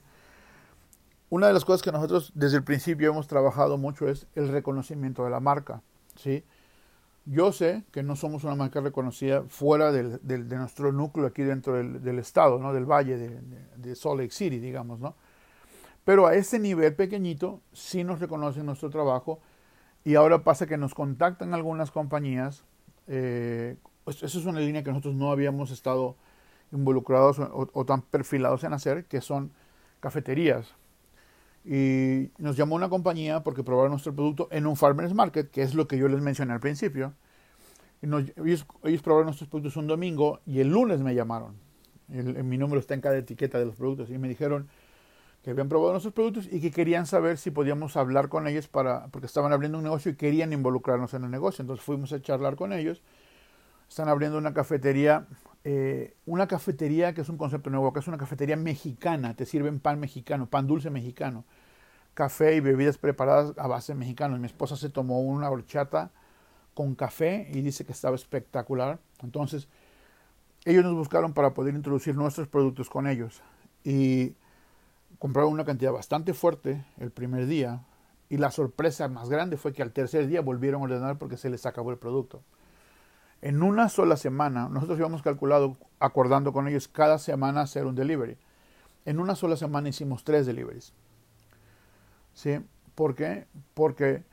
Una 1.30 1.48
de 1.48 1.54
las 1.54 1.66
cosas 1.66 1.82
que 1.82 1.92
nosotros 1.92 2.32
desde 2.36 2.58
el 2.58 2.64
principio 2.64 3.10
hemos 3.10 3.28
trabajado 3.28 3.78
mucho 3.78 4.08
es 4.08 4.28
el 4.36 4.50
reconocimiento 4.50 5.24
de 5.24 5.32
la 5.32 5.40
marca. 5.40 5.82
¿sí? 6.16 6.44
Yo 7.26 7.52
sé 7.52 7.84
que 7.92 8.04
no 8.04 8.16
somos 8.16 8.44
una 8.44 8.56
marca 8.56 8.82
reconocida 8.82 9.44
fuera 9.50 9.92
del, 9.92 10.20
de 10.22 10.56
nuestro 10.58 10.92
núcleo 10.92 11.26
aquí 11.26 11.42
dentro 11.42 11.74
del, 11.74 12.20
estado, 12.20 12.60
¿no? 12.60 12.72
del 12.72 12.86
valle 12.86 13.18
de, 13.18 13.42
de, 13.78 13.96
Salt 13.96 14.20
Lake 14.20 14.32
City, 14.32 14.60
digamos. 14.60 15.00
¿no? 15.00 15.16
Pero 16.06 16.28
a 16.28 16.36
ese 16.36 16.60
nivel 16.60 16.96
pequeñito 16.96 17.62
sí 17.74 18.04
nos 18.04 18.20
reconocen 18.20 18.68
nuestro 18.68 18.92
trabajo 18.92 19.42
y 20.08 20.16
ahora 20.16 20.42
pasa 20.42 20.68
que 20.68 20.78
nos 20.78 20.94
contactan 20.94 21.54
algunas 21.54 21.92
compañías. 21.92 22.64
Eh, 23.08 23.76
pues 24.06 24.24
eso 24.24 24.40
es 24.40 24.46
una 24.46 24.62
línea 24.62 24.82
que 24.82 24.90
nosotros 24.90 25.16
no 25.16 25.34
habíamos 25.34 25.70
estado 25.70 26.16
involucrados 26.72 27.40
o, 27.42 27.86
tan 27.86 28.04
perfilados 28.04 28.64
en 28.64 28.72
hacer, 28.72 29.04
que 29.04 29.20
son 29.20 29.52
cafeterías. 30.00 30.74
Y 31.66 32.30
nos 32.38 32.56
llamó 32.56 32.76
una 32.76 32.88
compañía 32.88 33.44
porque 33.44 33.66
probaron 33.66 33.92
nuestro 33.92 34.16
producto 34.16 34.48
en 34.50 34.66
un 34.66 34.78
farmers 34.78 35.14
market, 35.14 35.52
que 35.52 35.62
es 35.62 35.76
lo 35.76 35.90
que 35.90 35.98
yo 35.98 36.08
les 36.08 36.22
mencioné 36.22 36.54
al 36.54 36.62
principio. 36.62 37.14
Y 38.02 38.06
ellos, 38.06 38.66
probaron 39.04 39.26
nuestros 39.26 39.50
productos 39.50 39.76
un 39.76 39.88
domingo 39.88 40.40
y 40.46 40.62
el 40.62 40.70
lunes 40.70 41.02
me 41.02 41.16
llamaron. 41.16 41.58
mi 42.08 42.58
número 42.58 42.80
está 42.80 42.94
en 42.94 43.02
cada 43.02 43.18
etiqueta 43.18 43.60
de 43.60 43.66
los 43.66 43.76
productos 43.76 44.10
y 44.10 44.18
me 44.18 44.30
dijeron, 44.30 44.70
que 45.48 45.52
habían 45.52 45.70
probado 45.70 45.94
nuestros 45.94 46.14
productos 46.14 46.50
y 46.52 46.60
que 46.60 46.72
querían 46.72 47.06
saber 47.06 47.38
si 47.38 47.52
podíamos 47.52 47.96
hablar 47.96 48.28
con 48.28 48.50
ellos 48.50 48.68
para, 48.68 49.08
porque 49.08 49.28
estaban 49.28 49.54
abriendo 49.54 49.78
un 49.78 49.84
negocio 49.86 50.12
y 50.12 50.16
querían 50.18 50.52
involucrarnos 50.52 51.14
en 51.14 51.24
el 51.24 51.32
negocio. 51.32 51.62
Entonces 51.62 51.86
fuimos 51.86 52.12
a 52.12 52.22
charlar 52.22 52.58
con 52.58 52.74
ellos. 52.74 53.02
Están 53.88 54.10
abriendo 54.10 54.38
una 54.38 54.54
cafetería, 54.54 55.26
eh, 55.64 56.18
una 56.26 56.50
cafetería 56.50 57.14
que 57.14 57.22
es 57.22 57.30
un 57.30 57.38
concepto 57.38 57.70
nuevo, 57.70 57.94
que 57.94 58.00
es 58.02 58.08
una 58.10 58.18
cafetería 58.18 58.58
mexicana. 58.58 59.38
Te 59.38 59.46
sirven 59.46 59.80
pan 59.80 60.02
mexicano, 60.02 60.50
pan 60.50 60.68
dulce 60.68 60.90
mexicano, 60.90 61.46
café 62.14 62.56
y 62.56 62.60
bebidas 62.60 62.98
preparadas 62.98 63.58
a 63.58 63.68
base 63.68 63.96
mexicana. 63.96 64.38
Mi 64.38 64.48
esposa 64.48 64.76
se 64.76 64.90
tomó 64.90 65.22
una 65.22 65.50
horchata 65.50 66.12
con 66.74 66.94
café 66.94 67.50
y 67.54 67.62
dice 67.62 67.86
que 67.86 67.94
estaba 67.94 68.18
espectacular. 68.18 69.00
Entonces, 69.24 69.70
ellos 70.66 70.84
nos 70.84 70.96
buscaron 70.96 71.32
para 71.32 71.54
poder 71.54 71.74
introducir 71.74 72.16
nuestros 72.16 72.50
productos 72.50 72.90
con 72.90 73.08
ellos. 73.08 73.42
Y 73.86 74.36
compraron 75.20 75.54
una 75.54 75.66
cantidad 75.66 75.92
bastante 75.92 76.34
fuerte 76.34 76.86
el 76.98 77.12
primer 77.12 77.48
día 77.48 77.84
y 78.30 78.38
la 78.38 78.52
sorpresa 78.52 79.08
más 79.08 79.30
grande 79.30 79.58
fue 79.58 79.74
que 79.74 79.82
al 79.82 79.92
tercer 79.92 80.28
día 80.28 80.42
volvieron 80.42 80.82
a 80.82 80.84
ordenar 80.86 81.18
porque 81.18 81.38
se 81.38 81.50
les 81.50 81.66
acabó 81.66 81.92
el 81.92 81.98
producto. 81.98 82.44
En 83.42 83.62
una 83.62 83.88
sola 83.90 84.18
semana, 84.18 84.68
nosotros 84.68 84.98
habíamos 84.98 85.22
calculado, 85.22 85.78
acordando 86.00 86.52
con 86.52 86.68
ellos 86.68 86.88
cada 86.88 87.20
semana 87.20 87.62
hacer 87.62 87.86
un 87.86 87.96
delivery. 87.96 88.38
En 89.06 89.20
una 89.20 89.36
sola 89.36 89.56
semana 89.56 89.90
hicimos 89.90 90.24
tres 90.24 90.46
deliveries. 90.46 90.94
¿Sí? 92.34 92.60
¿Por 92.96 93.16
qué? 93.16 93.46
Porque 93.74 94.24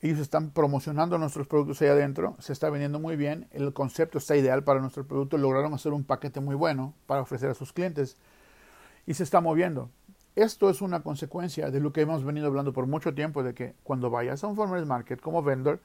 ellos 0.00 0.18
están 0.18 0.50
promocionando 0.50 1.18
nuestros 1.18 1.46
productos 1.46 1.80
ahí 1.82 1.88
adentro, 1.88 2.36
se 2.38 2.52
está 2.52 2.70
vendiendo 2.70 3.00
muy 3.00 3.16
bien, 3.16 3.48
el 3.50 3.72
concepto 3.72 4.18
está 4.18 4.36
ideal 4.36 4.62
para 4.62 4.80
nuestro 4.80 5.04
producto, 5.06 5.38
lograron 5.38 5.74
hacer 5.74 5.92
un 5.92 6.04
paquete 6.04 6.40
muy 6.40 6.54
bueno 6.54 6.94
para 7.06 7.22
ofrecer 7.22 7.50
a 7.50 7.54
sus 7.54 7.72
clientes 7.72 8.16
y 9.06 9.14
se 9.14 9.24
está 9.24 9.40
moviendo. 9.40 9.90
Esto 10.38 10.70
es 10.70 10.82
una 10.82 11.02
consecuencia 11.02 11.68
de 11.68 11.80
lo 11.80 11.92
que 11.92 12.02
hemos 12.02 12.22
venido 12.22 12.46
hablando 12.46 12.72
por 12.72 12.86
mucho 12.86 13.12
tiempo, 13.12 13.42
de 13.42 13.54
que 13.54 13.74
cuando 13.82 14.08
vayas 14.08 14.44
a 14.44 14.46
un 14.46 14.54
farmer's 14.54 14.86
market 14.86 15.20
como 15.20 15.42
vendor, 15.42 15.80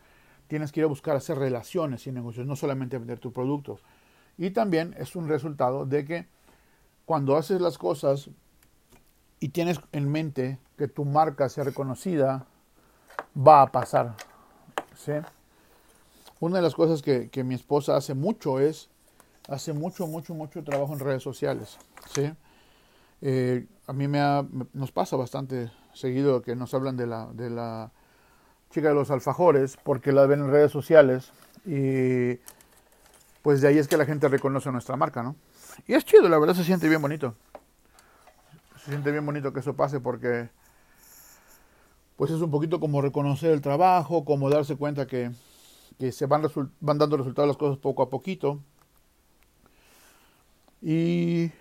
tienes 0.48 0.72
que 0.72 0.82
ir 0.82 0.84
a 0.84 0.90
buscar 0.90 1.16
hacer 1.16 1.40
relaciones 1.40 2.06
y 2.06 2.12
negocios, 2.12 2.46
no 2.46 2.56
solamente 2.56 3.00
vender 3.00 3.18
tus 3.18 3.34
productos. 3.34 3.82
Y 4.38 4.52
también 4.52 4.94
es 5.00 5.16
un 5.16 5.28
resultado 5.28 5.88
de 5.88 6.06
que 6.06 6.28
cuando 7.06 7.36
haces 7.36 7.62
las 7.62 7.80
cosas 7.80 8.30
y 9.40 9.50
tienes 9.50 9.82
en 9.92 10.12
mente 10.12 10.60
que 10.78 10.88
tu 10.88 11.04
marca 11.04 11.50
sea 11.50 11.64
reconocida, 11.64 12.46
va 13.36 13.64
a 13.64 13.72
pasar. 13.72 14.14
¿sí? 14.96 15.14
Una 16.40 16.58
de 16.58 16.62
las 16.62 16.76
cosas 16.76 17.02
que, 17.02 17.28
que, 17.32 17.44
mi 17.44 17.56
esposa 17.56 17.98
hace 17.98 18.14
mucho 18.14 18.60
es, 18.60 18.88
hace 19.48 19.74
mucho, 19.74 20.06
mucho, 20.06 20.36
mucho 20.36 20.64
trabajo 20.64 20.94
en 20.94 21.00
redes 21.00 21.24
sociales. 21.24 21.80
¿sí? 22.14 22.32
Eh, 23.26 23.66
a 23.88 23.94
mí 23.94 24.10
me 24.10 24.20
nos 24.74 24.92
pasa 24.92 25.16
bastante 25.16 25.72
seguido 25.94 26.42
que 26.42 26.58
nos 26.58 26.74
hablan 26.74 26.98
de 26.98 27.08
la, 27.08 27.28
de 27.32 27.50
la 27.50 27.94
chica 28.70 28.90
de 28.90 28.96
los 28.96 29.12
alfajores, 29.12 29.78
porque 29.82 30.12
la 30.12 30.26
ven 30.26 30.42
en 30.42 30.52
redes 30.52 30.74
sociales 30.74 31.32
y 31.66 32.38
pues 33.42 33.62
de 33.62 33.70
ahí 33.70 33.78
es 33.78 33.88
que 33.88 33.96
la 33.96 34.06
gente 34.06 34.28
reconoce 34.28 34.70
nuestra 34.74 34.98
marca, 34.98 35.24
¿no? 35.24 35.38
Y 35.88 35.94
es 35.94 36.04
chido, 36.04 36.28
la 36.28 36.38
verdad 36.38 36.54
se 36.54 36.66
siente 36.66 36.90
bien 36.90 37.02
bonito. 37.02 37.34
Se 38.84 38.92
siente 38.92 39.10
bien 39.10 39.26
bonito 39.26 39.54
que 39.54 39.62
eso 39.62 39.74
pase 39.74 40.02
porque 40.02 40.50
pues 42.18 42.30
es 42.30 42.42
un 42.42 42.52
poquito 42.52 42.82
como 42.82 43.02
reconocer 43.02 43.52
el 43.52 43.62
trabajo, 43.62 44.26
como 44.26 44.50
darse 44.50 44.76
cuenta 44.76 45.08
que, 45.08 45.32
que 45.98 46.12
se 46.12 46.26
van, 46.26 46.46
van 46.82 46.98
dando 46.98 47.16
resultados 47.16 47.48
las 47.48 47.58
cosas 47.58 47.78
poco 47.78 48.04
a 48.04 48.10
poquito. 48.10 48.60
Y 50.82 51.54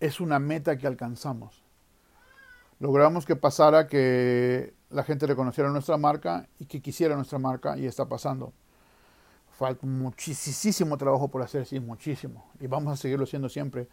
es 0.00 0.20
una 0.20 0.38
meta 0.38 0.76
que 0.78 0.86
alcanzamos. 0.86 1.62
Logramos 2.80 3.26
que 3.26 3.36
pasara 3.36 3.86
que 3.86 4.72
la 4.88 5.04
gente 5.04 5.26
reconociera 5.26 5.70
nuestra 5.70 5.98
marca 5.98 6.48
y 6.58 6.64
que 6.64 6.80
quisiera 6.80 7.14
nuestra 7.14 7.38
marca 7.38 7.76
y 7.76 7.86
está 7.86 8.08
pasando. 8.08 8.52
Falta 9.52 9.86
muchísimo 9.86 10.96
trabajo 10.96 11.28
por 11.28 11.42
hacer, 11.42 11.66
sí, 11.66 11.78
muchísimo. 11.78 12.50
Y 12.58 12.66
vamos 12.66 12.94
a 12.94 12.96
seguirlo 12.96 13.24
haciendo 13.24 13.50
siempre. 13.50 13.86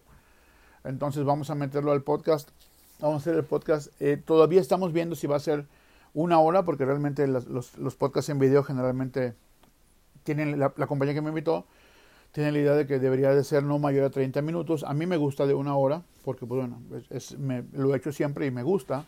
Entonces 0.85 1.25
vamos 1.25 1.51
a 1.51 1.55
meterlo 1.55 1.93
al 1.93 2.03
podcast. 2.03 2.51
Vamos 3.01 3.17
a 3.17 3.19
hacer 3.19 3.35
el 3.37 3.45
podcast. 3.45 3.89
Eh, 4.01 4.17
todavía 4.17 4.61
estamos 4.61 4.93
viendo 4.93 5.15
si 5.17 5.27
va 5.27 5.37
a 5.37 5.41
ser 5.41 5.67
una 6.15 6.41
hora, 6.41 6.65
porque 6.65 6.85
realmente 6.85 7.27
los, 7.27 7.47
los, 7.47 7.95
podcasts 7.97 8.29
en 8.29 8.39
video 8.39 8.63
generalmente 8.63 9.35
tienen, 10.25 10.59
la, 10.59 10.71
compañía 10.71 11.15
que 11.15 11.21
me 11.21 11.29
invitó, 11.29 11.67
tiene 12.33 12.53
la 12.53 12.59
idea 12.59 12.75
de 12.75 12.87
que 12.87 12.99
debería 12.99 13.35
de 13.35 13.45
ser 13.45 13.63
no 13.63 13.79
mayor 13.79 14.05
a 14.05 14.11
30 14.11 14.43
minutos. 14.43 14.85
A 14.85 14.95
mí 14.95 15.07
me 15.07 15.17
gusta 15.17 15.47
de 15.47 15.55
una 15.55 15.77
hora, 15.77 16.03
porque 16.25 16.47
pues, 16.47 16.61
bueno, 16.61 16.81
lo 17.73 17.95
he 17.95 17.99
hecho 17.99 18.13
siempre 18.13 18.47
y 18.47 18.51
me 18.51 18.63
gusta. 18.63 19.05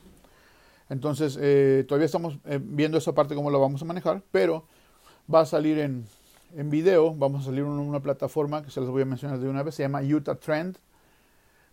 Entonces, 0.88 1.38
eh, 1.40 1.84
todavía 1.86 2.06
estamos 2.06 2.38
eh, 2.44 2.60
viendo 2.62 2.98
esa 2.98 3.14
parte 3.14 3.34
cómo 3.34 3.50
lo 3.50 3.60
vamos 3.60 3.82
a 3.82 3.84
manejar, 3.84 4.22
pero 4.32 4.64
va 5.32 5.40
a 5.40 5.46
salir 5.46 5.78
en, 5.78 6.06
en 6.56 6.70
video, 6.70 7.14
vamos 7.14 7.42
a 7.42 7.44
salir 7.46 7.60
en 7.60 7.68
una 7.68 8.00
plataforma 8.00 8.62
que 8.62 8.70
se 8.70 8.80
les 8.80 8.90
voy 8.90 9.02
a 9.02 9.04
mencionar 9.04 9.38
de 9.38 9.48
una 9.48 9.62
vez, 9.62 9.74
se 9.74 9.82
llama 9.82 10.00
Utah 10.00 10.36
Trend. 10.36 10.76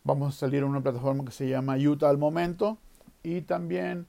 Vamos 0.03 0.35
a 0.35 0.39
salir 0.39 0.59
en 0.59 0.69
una 0.69 0.81
plataforma 0.81 1.25
que 1.25 1.31
se 1.31 1.49
llama 1.49 1.75
Utah 1.77 2.09
al 2.09 2.17
momento 2.17 2.77
y 3.23 3.41
también 3.41 4.07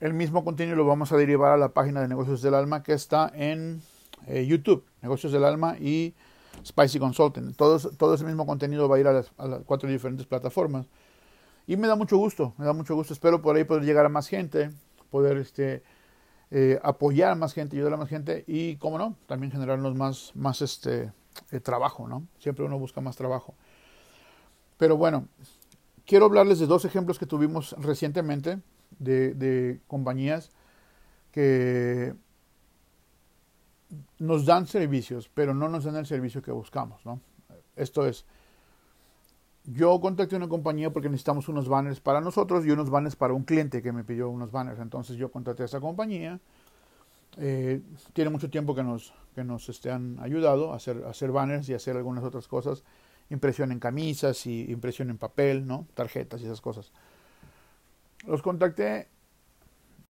el 0.00 0.14
mismo 0.14 0.44
contenido 0.44 0.76
lo 0.76 0.86
vamos 0.86 1.12
a 1.12 1.16
derivar 1.16 1.52
a 1.52 1.56
la 1.56 1.70
página 1.70 2.00
de 2.00 2.08
Negocios 2.08 2.42
del 2.42 2.54
Alma 2.54 2.82
que 2.82 2.92
está 2.92 3.30
en 3.34 3.82
eh, 4.26 4.46
YouTube, 4.46 4.84
Negocios 5.02 5.32
del 5.32 5.44
Alma 5.44 5.76
y 5.78 6.14
Spicy 6.64 6.98
Consulting. 6.98 7.54
Todo, 7.54 7.78
todo 7.78 8.14
ese 8.14 8.24
mismo 8.24 8.46
contenido 8.46 8.88
va 8.88 8.96
a 8.96 9.00
ir 9.00 9.06
a 9.06 9.12
las, 9.12 9.30
cuatro 9.66 9.88
diferentes 9.88 10.26
plataformas. 10.26 10.86
Y 11.66 11.76
me 11.76 11.88
da 11.88 11.96
mucho 11.96 12.16
gusto, 12.16 12.54
me 12.58 12.64
da 12.64 12.72
mucho 12.72 12.94
gusto. 12.94 13.12
Espero 13.12 13.40
por 13.40 13.56
ahí 13.56 13.64
poder 13.64 13.84
llegar 13.84 14.06
a 14.06 14.08
más 14.08 14.28
gente, 14.28 14.70
poder 15.10 15.38
este, 15.38 15.82
eh, 16.56 16.78
apoyar 16.84 17.32
a 17.32 17.34
más 17.34 17.52
gente, 17.52 17.74
ayudar 17.74 17.94
a 17.94 17.96
más 17.96 18.08
gente 18.08 18.44
y, 18.46 18.76
como 18.76 18.96
no, 18.96 19.16
también 19.26 19.50
generarnos 19.50 19.96
más, 19.96 20.30
más 20.36 20.62
este, 20.62 21.12
eh, 21.50 21.58
trabajo, 21.58 22.06
¿no? 22.06 22.28
Siempre 22.38 22.64
uno 22.64 22.78
busca 22.78 23.00
más 23.00 23.16
trabajo. 23.16 23.56
Pero 24.78 24.96
bueno, 24.96 25.26
quiero 26.06 26.26
hablarles 26.26 26.60
de 26.60 26.68
dos 26.68 26.84
ejemplos 26.84 27.18
que 27.18 27.26
tuvimos 27.26 27.74
recientemente 27.80 28.60
de, 29.00 29.34
de 29.34 29.80
compañías 29.88 30.50
que 31.32 32.14
nos 34.20 34.46
dan 34.46 34.68
servicios, 34.68 35.28
pero 35.34 35.54
no 35.54 35.68
nos 35.68 35.82
dan 35.82 35.96
el 35.96 36.06
servicio 36.06 36.40
que 36.40 36.52
buscamos, 36.52 37.04
¿no? 37.04 37.20
Esto 37.74 38.06
es, 38.06 38.26
yo 39.64 39.98
contacté 40.00 40.36
una 40.36 40.48
compañía 40.48 40.92
porque 40.92 41.08
necesitamos 41.08 41.48
unos 41.48 41.68
banners 41.68 42.00
para 42.00 42.20
nosotros 42.20 42.66
y 42.66 42.70
unos 42.70 42.90
banners 42.90 43.16
para 43.16 43.32
un 43.32 43.44
cliente 43.44 43.82
que 43.82 43.92
me 43.92 44.04
pidió 44.04 44.28
unos 44.28 44.52
banners. 44.52 44.78
Entonces 44.78 45.16
yo 45.16 45.30
contacté 45.30 45.62
a 45.62 45.66
esa 45.66 45.80
compañía. 45.80 46.38
Eh, 47.38 47.80
tiene 48.12 48.30
mucho 48.30 48.50
tiempo 48.50 48.74
que 48.74 48.82
nos, 48.82 49.12
que 49.34 49.42
nos 49.42 49.68
este, 49.68 49.90
han 49.90 50.18
ayudado 50.20 50.72
a 50.72 50.76
hacer, 50.76 51.04
hacer 51.06 51.32
banners 51.32 51.68
y 51.68 51.74
hacer 51.74 51.96
algunas 51.96 52.24
otras 52.24 52.46
cosas. 52.46 52.84
Impresión 53.30 53.72
en 53.72 53.80
camisas 53.80 54.46
y 54.46 54.70
impresión 54.70 55.08
en 55.08 55.16
papel, 55.16 55.66
¿no? 55.66 55.86
Tarjetas 55.94 56.42
y 56.42 56.44
esas 56.44 56.60
cosas. 56.60 56.92
Los 58.26 58.42
contacté 58.42 59.08